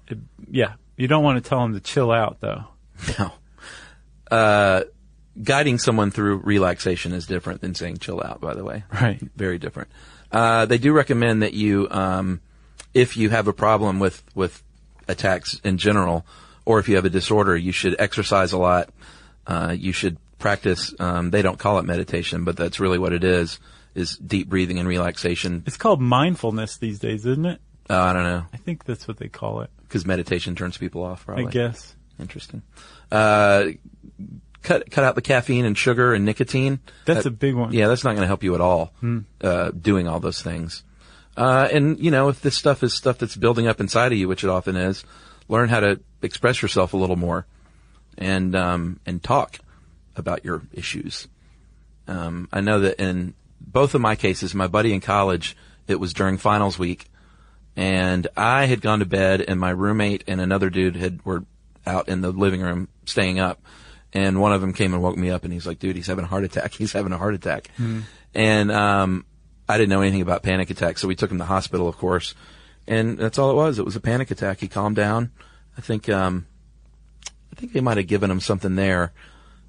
it- 0.08 0.18
yeah, 0.50 0.74
you 0.96 1.06
don't 1.08 1.22
want 1.24 1.42
to 1.42 1.48
tell 1.48 1.60
them 1.60 1.72
to 1.74 1.80
chill 1.80 2.10
out 2.10 2.40
though. 2.40 2.64
No. 3.18 3.32
Uh, 4.30 4.82
guiding 5.42 5.78
someone 5.78 6.10
through 6.10 6.38
relaxation 6.38 7.12
is 7.12 7.26
different 7.26 7.60
than 7.60 7.74
saying 7.74 7.98
chill 7.98 8.22
out, 8.22 8.40
by 8.40 8.54
the 8.54 8.64
way. 8.64 8.84
Right. 8.92 9.20
Very 9.36 9.58
different. 9.58 9.88
Uh, 10.34 10.66
they 10.66 10.78
do 10.78 10.92
recommend 10.92 11.42
that 11.42 11.54
you, 11.54 11.88
um, 11.90 12.40
if 12.92 13.16
you 13.16 13.30
have 13.30 13.46
a 13.46 13.52
problem 13.52 14.00
with, 14.00 14.22
with 14.34 14.62
attacks 15.06 15.60
in 15.64 15.78
general, 15.78 16.26
or 16.64 16.80
if 16.80 16.88
you 16.88 16.96
have 16.96 17.04
a 17.04 17.10
disorder, 17.10 17.56
you 17.56 17.70
should 17.72 17.94
exercise 17.98 18.52
a 18.52 18.58
lot. 18.58 18.90
Uh, 19.46 19.74
you 19.78 19.92
should 19.92 20.16
practice, 20.38 20.92
um, 20.98 21.30
they 21.30 21.40
don't 21.40 21.58
call 21.58 21.78
it 21.78 21.84
meditation, 21.84 22.44
but 22.44 22.56
that's 22.56 22.80
really 22.80 22.98
what 22.98 23.12
it 23.12 23.22
is, 23.22 23.60
is 23.94 24.16
deep 24.16 24.48
breathing 24.48 24.78
and 24.78 24.88
relaxation. 24.88 25.62
It's 25.66 25.76
called 25.76 26.00
mindfulness 26.00 26.78
these 26.78 26.98
days, 26.98 27.24
isn't 27.26 27.46
it? 27.46 27.60
Uh, 27.88 28.00
I 28.00 28.12
don't 28.12 28.24
know, 28.24 28.44
I 28.52 28.56
think 28.56 28.84
that's 28.84 29.06
what 29.06 29.18
they 29.18 29.28
call 29.28 29.60
it. 29.60 29.70
because 29.82 30.04
meditation 30.04 30.56
turns 30.56 30.76
people 30.78 31.04
off, 31.04 31.26
probably. 31.26 31.46
I 31.46 31.50
guess. 31.50 31.94
Interesting. 32.18 32.62
Uh, 33.12 33.66
cut 34.64 34.90
cut 34.90 35.04
out 35.04 35.14
the 35.14 35.22
caffeine 35.22 35.64
and 35.64 35.78
sugar 35.78 36.12
and 36.12 36.24
nicotine. 36.24 36.80
That's 37.04 37.22
That- 37.22 37.28
a 37.28 37.30
big 37.30 37.54
one. 37.54 37.72
Yeah, 37.72 37.86
that's 37.86 38.02
not 38.02 38.10
going 38.16 38.22
to 38.22 38.26
help 38.26 38.42
you 38.42 38.54
at 38.56 38.60
all. 38.60 38.92
Uh, 39.40 39.70
doing 39.70 40.08
all 40.08 40.18
those 40.18 40.42
things. 40.42 40.82
Uh, 41.36 41.68
and 41.72 41.98
you 42.00 42.10
know, 42.10 42.28
if 42.28 42.40
this 42.42 42.56
stuff 42.56 42.82
is 42.82 42.92
stuff 42.94 43.18
that's 43.18 43.36
building 43.36 43.66
up 43.68 43.80
inside 43.80 44.10
of 44.12 44.18
you, 44.18 44.26
which 44.28 44.42
it 44.44 44.50
often 44.50 44.74
is, 44.76 45.04
learn 45.48 45.68
how 45.68 45.80
to 45.80 46.00
express 46.22 46.62
yourself 46.62 46.92
a 46.94 46.96
little 46.96 47.16
more, 47.16 47.46
and 48.18 48.54
um, 48.56 48.98
and 49.06 49.22
talk 49.22 49.58
about 50.16 50.44
your 50.44 50.62
issues. 50.72 51.28
Um, 52.06 52.48
I 52.52 52.60
know 52.60 52.80
that 52.80 53.00
in 53.02 53.34
both 53.60 53.94
of 53.94 54.00
my 54.00 54.14
cases, 54.14 54.54
my 54.54 54.66
buddy 54.68 54.92
in 54.92 55.00
college, 55.00 55.56
it 55.88 55.98
was 55.98 56.12
during 56.12 56.38
finals 56.38 56.78
week, 56.78 57.06
and 57.76 58.26
I 58.36 58.66
had 58.66 58.80
gone 58.80 59.00
to 59.00 59.06
bed, 59.06 59.40
and 59.40 59.58
my 59.58 59.70
roommate 59.70 60.22
and 60.28 60.40
another 60.40 60.70
dude 60.70 60.96
had 60.96 61.24
were 61.24 61.44
out 61.86 62.08
in 62.08 62.20
the 62.20 62.30
living 62.30 62.60
room 62.62 62.88
staying 63.06 63.40
up, 63.40 63.60
and 64.14 64.40
one 64.40 64.52
of 64.52 64.60
them 64.60 64.72
came 64.72 64.94
and 64.94 65.02
woke 65.02 65.16
me 65.16 65.30
up, 65.30 65.44
and 65.44 65.52
he's 65.52 65.66
like, 65.66 65.78
"Dude, 65.78 65.96
he's 65.96 66.06
having 66.06 66.24
a 66.24 66.28
heart 66.28 66.44
attack. 66.44 66.72
He's 66.78 66.92
having 66.92 67.12
a 67.12 67.18
heart 67.18 67.34
attack," 67.34 67.68
and 68.34 68.72
um, 68.72 69.26
I 69.68 69.76
didn't 69.76 69.90
know 69.90 70.00
anything 70.00 70.22
about 70.22 70.42
panic 70.42 70.70
attacks, 70.70 71.00
so 71.00 71.08
we 71.08 71.16
took 71.16 71.30
him 71.30 71.38
to 71.38 71.42
the 71.42 71.48
hospital, 71.48 71.88
of 71.88 71.96
course, 71.96 72.34
and 72.86 73.18
that's 73.18 73.38
all 73.38 73.50
it 73.50 73.54
was. 73.54 73.78
It 73.78 73.84
was 73.84 73.96
a 73.96 74.00
panic 74.00 74.30
attack. 74.30 74.60
He 74.60 74.68
calmed 74.68 74.96
down. 74.96 75.32
I 75.76 75.80
think 75.80 76.08
um, 76.08 76.46
I 77.52 77.56
think 77.56 77.72
they 77.72 77.80
might 77.80 77.96
have 77.96 78.06
given 78.06 78.30
him 78.30 78.40
something 78.40 78.76
there, 78.76 79.12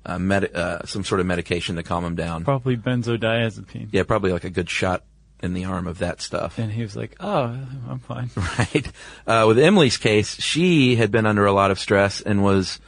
uh, 0.06 0.20
med- 0.20 0.56
uh, 0.56 0.86
some 0.86 1.04
sort 1.04 1.20
of 1.22 1.26
medication 1.26 1.76
to 1.76 1.84
calm 1.84 2.06
him 2.06 2.16
down. 2.16 2.44
Probably 2.44 2.78
benzodiazepine. 2.78 3.90
Yeah, 3.92 4.04
probably 4.04 4.32
like 4.32 4.44
a 4.44 4.50
good 4.50 4.70
shot 4.70 5.04
in 5.42 5.54
the 5.54 5.66
arm 5.66 5.88
of 5.88 6.00
that 6.00 6.22
stuff. 6.22 6.58
And 6.58 6.72
he 6.72 6.82
was 6.82 6.96
like, 6.96 7.16
oh, 7.20 7.58
I'm 7.90 8.00
fine. 8.00 8.30
right? 8.36 8.92
Uh, 9.28 9.46
with 9.48 9.60
Emily's 9.60 9.98
case, 9.98 10.42
she 10.42 10.96
had 10.96 11.12
been 11.12 11.26
under 11.26 11.46
a 11.46 11.52
lot 11.52 11.72
of 11.72 11.80
stress 11.80 12.22
and 12.22 12.44
was 12.44 12.80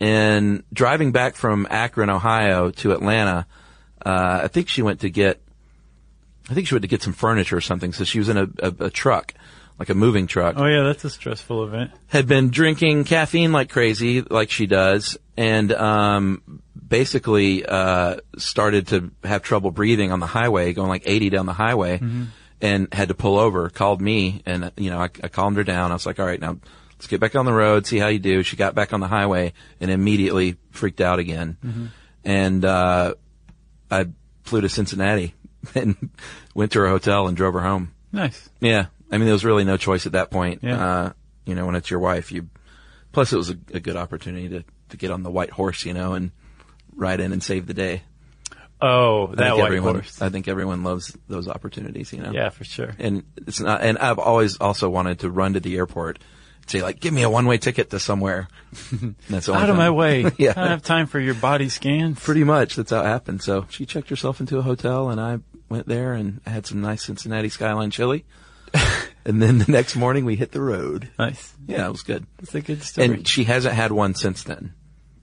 in 0.00 0.62
driving 0.72 1.12
back 1.12 1.34
from 1.36 1.66
Akron, 1.70 2.10
Ohio 2.10 2.70
to 2.70 2.92
Atlanta. 2.92 3.46
Uh, 4.04 4.40
I 4.44 4.48
think 4.48 4.68
she 4.68 4.82
went 4.82 5.00
to 5.00 5.10
get, 5.10 5.42
I 6.48 6.54
think 6.54 6.68
she 6.68 6.74
went 6.74 6.82
to 6.82 6.88
get 6.88 7.02
some 7.02 7.12
furniture 7.12 7.56
or 7.56 7.60
something. 7.60 7.92
So 7.92 8.04
she 8.04 8.18
was 8.18 8.28
in 8.28 8.36
a, 8.36 8.48
a, 8.60 8.84
a 8.86 8.90
truck, 8.90 9.34
like 9.78 9.88
a 9.88 9.94
moving 9.94 10.26
truck 10.26 10.54
Oh 10.56 10.66
yeah, 10.66 10.82
that's 10.84 11.04
a 11.04 11.10
stressful 11.10 11.64
event. 11.64 11.90
had 12.08 12.26
been 12.26 12.50
drinking 12.50 13.04
caffeine 13.04 13.52
like 13.52 13.70
crazy, 13.70 14.22
like 14.22 14.50
she 14.50 14.66
does, 14.66 15.18
and 15.36 15.72
um, 15.72 16.62
basically 16.86 17.64
uh, 17.66 18.16
started 18.38 18.88
to 18.88 19.10
have 19.24 19.42
trouble 19.42 19.70
breathing 19.70 20.10
on 20.12 20.20
the 20.20 20.26
highway, 20.26 20.72
going 20.72 20.88
like 20.88 21.02
80 21.06 21.30
down 21.30 21.46
the 21.46 21.52
highway, 21.52 22.00
and 22.60 22.92
had 22.92 23.08
to 23.08 23.14
pull 23.14 23.38
over. 23.38 23.68
Called 23.70 24.00
me, 24.00 24.42
and 24.46 24.72
you 24.76 24.90
know 24.90 24.98
I, 24.98 25.10
I 25.22 25.28
calmed 25.28 25.56
her 25.58 25.64
down. 25.64 25.90
I 25.90 25.94
was 25.94 26.06
like, 26.06 26.18
"All 26.18 26.26
right, 26.26 26.40
now 26.40 26.56
let's 26.98 27.06
get 27.06 27.20
back 27.20 27.34
on 27.36 27.46
the 27.46 27.52
road, 27.52 27.86
see 27.86 27.98
how 27.98 28.08
you 28.08 28.18
do." 28.18 28.42
She 28.42 28.56
got 28.56 28.74
back 28.74 28.92
on 28.92 29.00
the 29.00 29.08
highway 29.08 29.52
and 29.80 29.90
immediately 29.90 30.56
freaked 30.70 31.00
out 31.00 31.18
again, 31.18 31.90
and 32.24 32.64
uh, 32.64 33.14
I 33.90 34.06
flew 34.44 34.60
to 34.60 34.68
Cincinnati 34.68 35.34
and 35.74 36.10
went 36.54 36.72
to 36.72 36.80
her 36.80 36.88
hotel 36.88 37.28
and 37.28 37.36
drove 37.36 37.54
her 37.54 37.60
home. 37.60 37.94
Nice. 38.12 38.48
Yeah. 38.60 38.86
I 39.10 39.16
mean, 39.16 39.26
there 39.26 39.32
was 39.32 39.44
really 39.44 39.64
no 39.64 39.76
choice 39.76 40.06
at 40.06 40.12
that 40.12 40.30
point. 40.30 40.62
Yeah. 40.62 40.84
Uh, 40.84 41.12
you 41.44 41.54
know, 41.54 41.66
when 41.66 41.74
it's 41.74 41.90
your 41.90 42.00
wife, 42.00 42.32
you, 42.32 42.48
plus 43.12 43.32
it 43.32 43.36
was 43.36 43.50
a, 43.50 43.58
a 43.72 43.80
good 43.80 43.96
opportunity 43.96 44.48
to, 44.50 44.64
to 44.90 44.96
get 44.96 45.10
on 45.10 45.22
the 45.22 45.30
white 45.30 45.50
horse, 45.50 45.84
you 45.84 45.94
know, 45.94 46.14
and 46.14 46.30
ride 46.94 47.20
in 47.20 47.32
and 47.32 47.42
save 47.42 47.66
the 47.66 47.74
day. 47.74 48.02
Oh, 48.80 49.28
that 49.34 49.56
white 49.56 49.66
everyone, 49.66 49.94
horse. 49.96 50.22
I 50.22 50.28
think 50.28 50.46
everyone 50.46 50.84
loves 50.84 51.16
those 51.26 51.48
opportunities, 51.48 52.12
you 52.12 52.22
know? 52.22 52.30
Yeah, 52.30 52.50
for 52.50 52.64
sure. 52.64 52.94
And 52.98 53.24
it's 53.36 53.60
not, 53.60 53.82
and 53.82 53.98
I've 53.98 54.20
always 54.20 54.58
also 54.58 54.88
wanted 54.88 55.20
to 55.20 55.30
run 55.30 55.54
to 55.54 55.60
the 55.60 55.76
airport 55.76 56.18
say 56.70 56.82
like, 56.82 57.00
"Give 57.00 57.12
me 57.12 57.22
a 57.22 57.30
one-way 57.30 57.58
ticket 57.58 57.90
to 57.90 57.98
somewhere." 58.00 58.48
That's 59.30 59.48
Out 59.48 59.62
of 59.62 59.68
time. 59.68 59.76
my 59.76 59.90
way. 59.90 60.24
Yeah. 60.38 60.50
I 60.52 60.60
don't 60.60 60.70
have 60.70 60.82
time 60.82 61.06
for 61.06 61.18
your 61.20 61.34
body 61.34 61.68
scans. 61.68 62.20
Pretty 62.20 62.44
much, 62.44 62.76
that's 62.76 62.90
how 62.90 63.00
it 63.00 63.06
happened. 63.06 63.42
So 63.42 63.66
she 63.70 63.86
checked 63.86 64.10
herself 64.10 64.40
into 64.40 64.58
a 64.58 64.62
hotel, 64.62 65.10
and 65.10 65.20
I 65.20 65.38
went 65.68 65.86
there 65.88 66.12
and 66.14 66.40
I 66.46 66.50
had 66.50 66.66
some 66.66 66.80
nice 66.80 67.04
Cincinnati 67.04 67.48
Skyline 67.48 67.90
chili. 67.90 68.24
and 69.24 69.40
then 69.42 69.58
the 69.58 69.70
next 69.70 69.96
morning, 69.96 70.24
we 70.24 70.36
hit 70.36 70.52
the 70.52 70.60
road. 70.60 71.08
Nice. 71.18 71.54
Yeah, 71.66 71.86
it 71.86 71.90
was 71.90 72.02
good. 72.02 72.26
That's 72.38 72.54
a 72.54 72.60
good 72.60 72.82
story. 72.82 73.06
And 73.06 73.26
she 73.28 73.44
hasn't 73.44 73.74
had 73.74 73.92
one 73.92 74.14
since 74.14 74.42
then, 74.44 74.74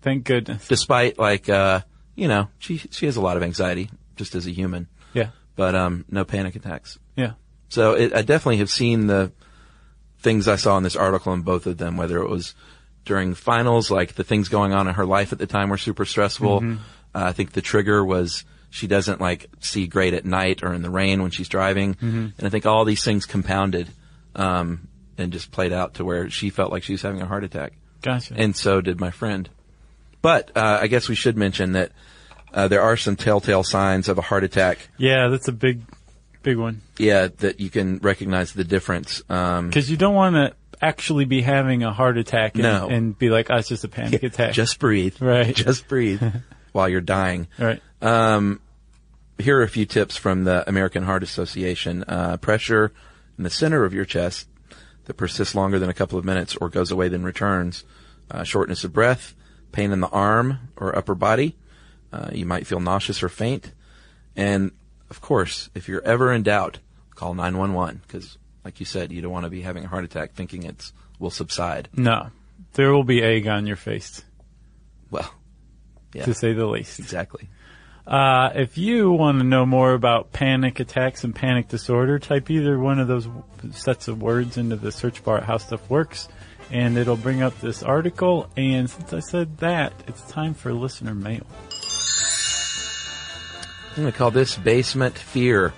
Thank 0.01 0.23
goodness. 0.23 0.67
despite 0.67 1.17
like, 1.19 1.47
uh, 1.49 1.81
you 2.15 2.27
know, 2.27 2.47
she 2.59 2.77
she 2.77 3.05
has 3.05 3.17
a 3.17 3.21
lot 3.21 3.37
of 3.37 3.43
anxiety 3.43 3.89
just 4.15 4.33
as 4.35 4.47
a 4.47 4.51
human, 4.51 4.87
Yeah. 5.13 5.29
but 5.55 5.75
um, 5.75 6.05
no 6.09 6.25
panic 6.25 6.55
attacks. 6.55 6.97
Yeah. 7.15 7.33
So 7.69 7.93
it, 7.93 8.13
I 8.13 8.21
definitely 8.21 8.57
have 8.57 8.69
seen 8.69 9.07
the 9.07 9.31
things 10.25 10.49
I 10.49 10.57
saw 10.57 10.75
in 10.75 10.83
this 10.83 10.97
article 10.97 11.31
in 11.33 11.43
both 11.43 11.67
of 11.67 11.77
them, 11.77 11.95
whether 11.95 12.17
it 12.19 12.29
was 12.29 12.53
during 13.05 13.35
finals, 13.35 13.89
like 13.91 14.15
the 14.15 14.23
things 14.23 14.49
going 14.49 14.73
on 14.73 14.87
in 14.89 14.95
her 14.95 15.05
life 15.05 15.31
at 15.31 15.37
the 15.39 15.45
time 15.47 15.69
were 15.69 15.77
super 15.77 16.03
stressful. 16.03 16.61
Uh, 16.63 16.75
I 17.13 17.31
think 17.31 17.53
the 17.53 17.61
trigger 17.61 18.03
was 18.03 18.43
she 18.71 18.87
doesn't 18.87 19.21
like 19.21 19.47
see 19.59 19.87
great 19.87 20.13
at 20.13 20.25
night 20.25 20.63
or 20.63 20.73
in 20.73 20.81
the 20.81 20.89
rain 20.89 21.21
when 21.21 21.31
she's 21.31 21.47
driving. 21.47 21.95
And 22.01 22.33
I 22.41 22.49
think 22.49 22.65
all 22.65 22.83
these 22.83 23.03
things 23.05 23.25
compounded, 23.25 23.87
um, 24.35 24.87
and 25.17 25.31
just 25.31 25.51
played 25.51 25.71
out 25.71 25.93
to 25.93 26.03
where 26.03 26.29
she 26.29 26.49
felt 26.49 26.71
like 26.73 26.83
she 26.83 26.91
was 26.93 27.01
having 27.03 27.21
a 27.21 27.25
heart 27.25 27.43
attack. 27.45 27.71
Gotcha. 28.01 28.33
And 28.35 28.53
so 28.55 28.81
did 28.81 28.99
my 28.99 29.11
friend. 29.11 29.47
But, 30.21 30.51
uh, 30.57 30.79
I 30.81 30.87
guess 30.87 31.07
we 31.07 31.15
should 31.15 31.37
mention 31.37 31.73
that, 31.73 31.91
uh, 32.53 32.67
there 32.67 32.81
are 32.81 32.97
some 32.97 33.15
telltale 33.15 33.63
signs 33.63 34.09
of 34.09 34.17
a 34.17 34.21
heart 34.21 34.43
attack. 34.43 34.89
yeah, 34.97 35.27
that's 35.29 35.47
a 35.47 35.53
big, 35.53 35.83
big 36.45 36.57
one. 36.57 36.81
Yeah, 36.97 37.27
that 37.39 37.59
you 37.59 37.69
can 37.69 37.97
recognize 37.97 38.53
the 38.53 38.63
difference. 38.63 39.21
Um, 39.29 39.67
Because 39.67 39.89
you 39.91 39.97
don't 39.97 40.15
want 40.15 40.35
to 40.35 40.53
actually 40.81 41.25
be 41.25 41.41
having 41.41 41.83
a 41.83 41.91
heart 41.91 42.17
attack 42.17 42.53
and, 42.53 42.63
No. 42.63 42.87
and 42.87 43.17
be 43.17 43.29
like, 43.29 43.47
oh, 43.49 43.57
it's 43.57 43.67
just 43.67 43.83
a 43.83 43.87
panic 43.89 44.23
attack. 44.23 44.53
Just 44.53 44.79
breathe. 44.79 45.21
Right. 45.21 45.53
Just 45.65 45.87
breathe 45.87 46.21
while 46.71 46.87
you're 46.87 47.01
dying. 47.01 47.47
right. 47.59 47.81
Here 49.37 49.59
are 49.59 49.63
a 49.63 49.67
few 49.67 49.85
tips 49.85 50.15
from 50.15 50.45
the 50.45 50.63
American 50.69 51.03
Heart 51.03 51.23
Association. 51.23 52.05
Uh, 52.07 52.37
pressure 52.37 52.93
in 53.37 53.43
the 53.43 53.49
center 53.49 53.83
of 53.83 53.93
your 53.93 54.05
chest 54.05 54.47
that 55.05 55.15
persists 55.15 55.55
longer 55.55 55.77
than 55.77 55.89
a 55.89 55.93
couple 55.93 56.17
of 56.17 56.23
minutes 56.23 56.55
or 56.55 56.69
goes 56.69 56.89
away 56.91 57.09
then 57.09 57.23
returns. 57.23 57.83
Uh, 58.31 58.43
shortness 58.43 58.83
of 58.85 58.93
breath, 58.93 59.35
pain 59.73 59.91
in 59.91 59.99
the 59.99 60.07
arm 60.07 60.59
or 60.77 60.95
upper 60.97 61.15
body. 61.15 61.57
Uh, 62.13 62.29
you 62.31 62.45
might 62.45 62.65
feel 62.65 62.79
nauseous 62.79 63.21
or 63.21 63.27
faint. 63.29 63.71
And 64.37 64.71
of 65.09 65.21
course, 65.21 65.69
if 65.75 65.87
you're 65.87 66.03
ever 66.03 66.31
in 66.33 66.43
doubt, 66.43 66.79
call 67.15 67.33
911 67.33 68.01
because, 68.07 68.37
like 68.63 68.79
you 68.79 68.85
said, 68.85 69.11
you 69.11 69.21
don't 69.21 69.31
want 69.31 69.45
to 69.45 69.49
be 69.49 69.61
having 69.61 69.85
a 69.85 69.87
heart 69.87 70.03
attack 70.03 70.33
thinking 70.33 70.63
it 70.63 70.91
will 71.19 71.29
subside. 71.29 71.89
No. 71.95 72.29
There 72.73 72.91
will 72.91 73.03
be 73.03 73.21
egg 73.23 73.47
on 73.47 73.67
your 73.67 73.75
face, 73.77 74.23
Well, 75.11 75.31
yeah, 76.13 76.25
to 76.25 76.33
say 76.33 76.53
the 76.53 76.65
least. 76.65 76.99
exactly. 76.99 77.49
Uh, 78.05 78.51
if 78.53 78.77
you 78.77 79.11
want 79.11 79.39
to 79.39 79.43
know 79.43 79.65
more 79.65 79.93
about 79.93 80.31
panic 80.31 80.79
attacks 80.79 81.23
and 81.23 81.33
panic 81.33 81.67
disorder, 81.69 82.19
type 82.19 82.51
either 82.51 82.77
one 82.77 82.99
of 82.99 83.07
those 83.07 83.27
sets 83.71 84.07
of 84.07 84.21
words 84.21 84.57
into 84.57 84.75
the 84.75 84.91
search 84.91 85.23
bar 85.23 85.37
at 85.37 85.43
How 85.43 85.57
Stuff 85.57 85.89
Works, 85.89 86.27
and 86.69 86.97
it'll 86.97 87.15
bring 87.15 87.41
up 87.41 87.59
this 87.61 87.81
article. 87.81 88.47
And 88.55 88.89
since 88.89 89.11
I 89.13 89.21
said 89.21 89.57
that, 89.57 89.93
it's 90.07 90.21
time 90.29 90.53
for 90.53 90.71
listener 90.73 91.15
mail. 91.15 91.47
I'm 93.95 94.01
going 94.01 94.11
to 94.11 94.17
call 94.17 94.29
this 94.29 94.57
Basement 94.57 95.17
Fear. 95.17 95.73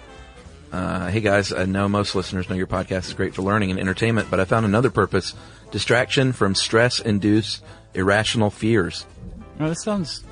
Uh, 0.72 1.08
hey 1.08 1.22
guys, 1.22 1.54
I 1.54 1.66
know 1.66 1.88
most 1.88 2.16
listeners 2.16 2.50
know 2.50 2.56
your 2.56 2.66
podcast 2.66 3.06
is 3.06 3.14
great 3.14 3.36
for 3.36 3.44
learning 3.44 3.70
and 3.70 3.80
entertainment, 3.80 4.32
but 4.32 4.40
I 4.40 4.46
found 4.46 4.66
another 4.66 4.90
purpose 4.90 5.36
distraction 5.70 6.34
from 6.34 6.56
stress 6.56 7.00
induced 7.00 7.64
irrational 7.94 8.50
fears. 8.50 9.06
Oh, 9.60 9.70
this 9.70 9.84
sounds 9.84 10.24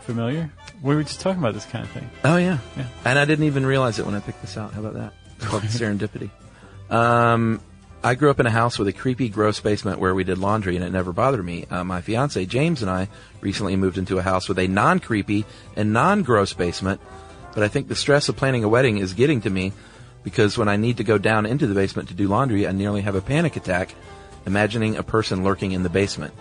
familiar. 0.00 0.50
We 0.82 0.94
were 0.94 1.02
just 1.02 1.20
talking 1.20 1.38
about 1.38 1.52
this 1.52 1.66
kind 1.66 1.84
of 1.84 1.90
thing. 1.90 2.08
Oh, 2.24 2.38
yeah. 2.38 2.60
Yeah. 2.78 2.86
And 3.04 3.18
I 3.18 3.26
didn't 3.26 3.44
even 3.44 3.66
realize 3.66 3.98
it 3.98 4.06
when 4.06 4.14
I 4.14 4.20
picked 4.20 4.40
this 4.40 4.56
out. 4.56 4.72
How 4.72 4.80
about 4.80 4.94
that? 4.94 5.12
It's 5.36 5.44
called 5.44 5.62
serendipity. 5.64 6.30
Um, 6.88 7.60
I 8.02 8.14
grew 8.14 8.30
up 8.30 8.40
in 8.40 8.46
a 8.46 8.50
house 8.50 8.78
with 8.78 8.88
a 8.88 8.92
creepy, 8.94 9.28
gross 9.28 9.60
basement 9.60 9.98
where 9.98 10.14
we 10.14 10.24
did 10.24 10.38
laundry, 10.38 10.76
and 10.76 10.84
it 10.84 10.92
never 10.92 11.12
bothered 11.12 11.44
me. 11.44 11.66
Uh, 11.70 11.84
my 11.84 12.00
fiance 12.00 12.42
James 12.46 12.80
and 12.80 12.90
I 12.90 13.08
recently 13.42 13.76
moved 13.76 13.98
into 13.98 14.18
a 14.18 14.22
house 14.22 14.48
with 14.48 14.58
a 14.58 14.66
non-creepy 14.66 15.44
and 15.76 15.92
non-gross 15.92 16.54
basement, 16.54 17.02
but 17.54 17.62
I 17.62 17.68
think 17.68 17.88
the 17.88 17.94
stress 17.94 18.28
of 18.28 18.36
planning 18.36 18.64
a 18.64 18.68
wedding 18.68 18.98
is 18.98 19.14
getting 19.14 19.40
to 19.42 19.50
me 19.50 19.72
because 20.22 20.58
when 20.58 20.68
I 20.68 20.76
need 20.76 20.96
to 20.96 21.04
go 21.04 21.18
down 21.18 21.46
into 21.46 21.66
the 21.66 21.74
basement 21.74 22.08
to 22.08 22.14
do 22.14 22.28
laundry, 22.28 22.66
I 22.66 22.72
nearly 22.72 23.02
have 23.02 23.14
a 23.14 23.20
panic 23.20 23.56
attack, 23.56 23.94
imagining 24.46 24.96
a 24.96 25.02
person 25.02 25.44
lurking 25.44 25.72
in 25.72 25.82
the 25.82 25.90
basement. 25.90 26.34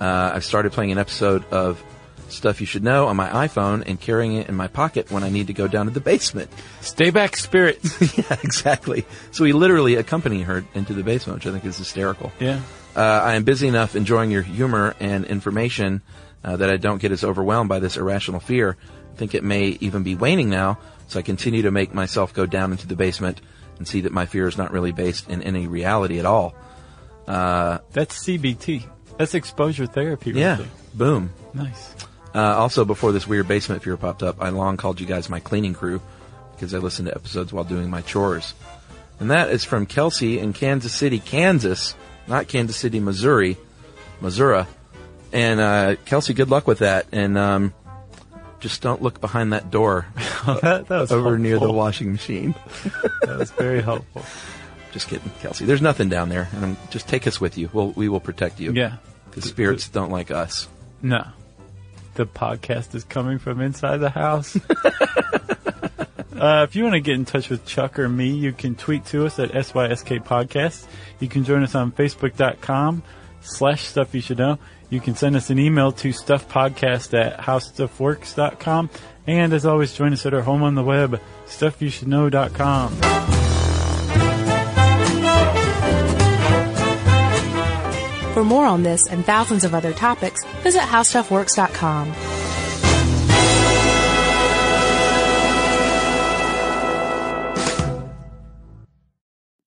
Uh, 0.00 0.32
I've 0.34 0.44
started 0.44 0.72
playing 0.72 0.92
an 0.92 0.98
episode 0.98 1.44
of 1.52 1.82
Stuff 2.28 2.60
You 2.60 2.66
Should 2.66 2.82
Know 2.82 3.08
on 3.08 3.16
my 3.16 3.28
iPhone 3.46 3.84
and 3.86 4.00
carrying 4.00 4.34
it 4.34 4.48
in 4.48 4.54
my 4.56 4.68
pocket 4.68 5.10
when 5.10 5.22
I 5.22 5.28
need 5.28 5.48
to 5.48 5.52
go 5.52 5.68
down 5.68 5.86
to 5.86 5.92
the 5.92 6.00
basement. 6.00 6.50
Stay 6.80 7.10
back, 7.10 7.36
spirits. 7.36 8.00
yeah, 8.18 8.36
exactly. 8.42 9.04
So 9.30 9.44
we 9.44 9.52
literally 9.52 9.96
accompany 9.96 10.42
her 10.42 10.64
into 10.74 10.94
the 10.94 11.02
basement, 11.02 11.38
which 11.38 11.46
I 11.46 11.52
think 11.52 11.64
is 11.64 11.76
hysterical. 11.76 12.32
yeah. 12.40 12.60
Uh, 12.96 13.00
I 13.00 13.34
am 13.34 13.44
busy 13.44 13.68
enough 13.68 13.94
enjoying 13.94 14.32
your 14.32 14.42
humor 14.42 14.96
and 14.98 15.24
information 15.24 16.02
uh, 16.42 16.56
that 16.56 16.70
I 16.70 16.76
don't 16.76 17.00
get 17.00 17.12
as 17.12 17.22
overwhelmed 17.22 17.68
by 17.68 17.78
this 17.78 17.96
irrational 17.96 18.40
fear. 18.40 18.76
I 19.20 19.22
think 19.22 19.34
it 19.34 19.44
may 19.44 19.76
even 19.82 20.02
be 20.02 20.14
waning 20.14 20.48
now, 20.48 20.78
so 21.08 21.18
I 21.18 21.22
continue 21.22 21.60
to 21.60 21.70
make 21.70 21.92
myself 21.92 22.32
go 22.32 22.46
down 22.46 22.72
into 22.72 22.86
the 22.86 22.96
basement 22.96 23.42
and 23.76 23.86
see 23.86 24.00
that 24.00 24.12
my 24.12 24.24
fear 24.24 24.48
is 24.48 24.56
not 24.56 24.72
really 24.72 24.92
based 24.92 25.28
in 25.28 25.42
any 25.42 25.66
reality 25.66 26.18
at 26.18 26.24
all. 26.24 26.54
That's 27.26 28.18
CBT. 28.24 28.82
That's 29.18 29.34
exposure 29.34 29.84
therapy. 29.84 30.32
Right 30.32 30.40
Yeah, 30.40 30.54
there. 30.54 30.66
boom. 30.94 31.34
Nice. 31.52 31.94
Uh, 32.34 32.38
also, 32.38 32.86
before 32.86 33.12
this 33.12 33.26
weird 33.28 33.46
basement 33.46 33.82
fear 33.82 33.98
popped 33.98 34.22
up, 34.22 34.36
I 34.40 34.48
long 34.48 34.78
called 34.78 34.98
you 35.00 35.06
guys 35.06 35.28
my 35.28 35.38
cleaning 35.40 35.74
crew 35.74 36.00
because 36.52 36.72
I 36.72 36.78
listened 36.78 37.08
to 37.08 37.14
episodes 37.14 37.52
while 37.52 37.64
doing 37.64 37.90
my 37.90 38.00
chores. 38.00 38.54
And 39.18 39.30
that 39.32 39.50
is 39.50 39.64
from 39.64 39.84
Kelsey 39.84 40.38
in 40.38 40.54
Kansas 40.54 40.94
City, 40.94 41.18
Kansas, 41.18 41.94
not 42.26 42.48
Kansas 42.48 42.78
City, 42.78 43.00
Missouri, 43.00 43.58
Missouri. 44.22 44.64
And 45.30 45.60
uh, 45.60 45.96
Kelsey, 46.06 46.32
good 46.32 46.48
luck 46.48 46.66
with 46.66 46.78
that. 46.78 47.06
And 47.12 47.36
um, 47.36 47.74
just 48.60 48.82
don't 48.82 49.02
look 49.02 49.20
behind 49.20 49.52
that 49.52 49.70
door 49.70 50.06
that, 50.46 50.86
that 50.88 51.00
was 51.00 51.12
over 51.12 51.38
near 51.38 51.58
the 51.58 51.72
washing 51.72 52.12
machine. 52.12 52.54
That 53.22 53.38
was 53.38 53.50
very 53.52 53.82
helpful. 53.82 54.24
Just 54.92 55.06
kidding, 55.08 55.30
Kelsey. 55.40 55.66
There's 55.66 55.82
nothing 55.82 56.08
down 56.08 56.30
there. 56.30 56.48
And 56.52 56.76
just 56.90 57.06
take 57.06 57.28
us 57.28 57.40
with 57.40 57.56
you. 57.56 57.70
We'll, 57.72 57.90
we 57.90 58.08
will 58.08 58.18
protect 58.18 58.58
you. 58.58 58.72
Yeah. 58.72 58.96
The 59.32 59.42
spirits 59.42 59.88
don't 59.88 60.10
like 60.10 60.32
us. 60.32 60.66
No. 61.00 61.24
The 62.14 62.26
podcast 62.26 62.96
is 62.96 63.04
coming 63.04 63.38
from 63.38 63.60
inside 63.60 63.98
the 63.98 64.10
house. 64.10 64.56
uh, 66.34 66.66
if 66.68 66.74
you 66.74 66.82
want 66.82 66.94
to 66.94 67.00
get 67.00 67.14
in 67.14 67.24
touch 67.24 67.50
with 67.50 67.64
Chuck 67.66 68.00
or 68.00 68.08
me, 68.08 68.30
you 68.30 68.52
can 68.52 68.74
tweet 68.74 69.04
to 69.06 69.26
us 69.26 69.38
at 69.38 69.52
SYSK 69.52 70.24
Podcast. 70.24 70.86
You 71.20 71.28
can 71.28 71.44
join 71.44 71.62
us 71.62 71.76
on 71.76 71.92
Facebook.com 71.92 73.04
slash 73.42 73.84
Stuff 73.84 74.12
You 74.12 74.20
Should 74.22 74.38
Know. 74.38 74.58
You 74.90 75.00
can 75.00 75.14
send 75.14 75.36
us 75.36 75.50
an 75.50 75.58
email 75.58 75.92
to 75.92 76.08
stuffpodcast 76.08 77.18
at 77.18 77.38
howstuffworks.com. 77.38 78.90
And 79.26 79.52
as 79.52 79.64
always, 79.64 79.94
join 79.94 80.12
us 80.12 80.26
at 80.26 80.34
our 80.34 80.42
home 80.42 80.62
on 80.62 80.74
the 80.74 80.82
web, 80.82 81.20
stuffyoushouldknow.com. 81.46 83.20
For 88.34 88.44
more 88.44 88.66
on 88.66 88.82
this 88.82 89.06
and 89.08 89.24
thousands 89.24 89.64
of 89.64 89.74
other 89.74 89.92
topics, 89.92 90.44
visit 90.62 90.82
howstuffworks.com. 90.82 92.39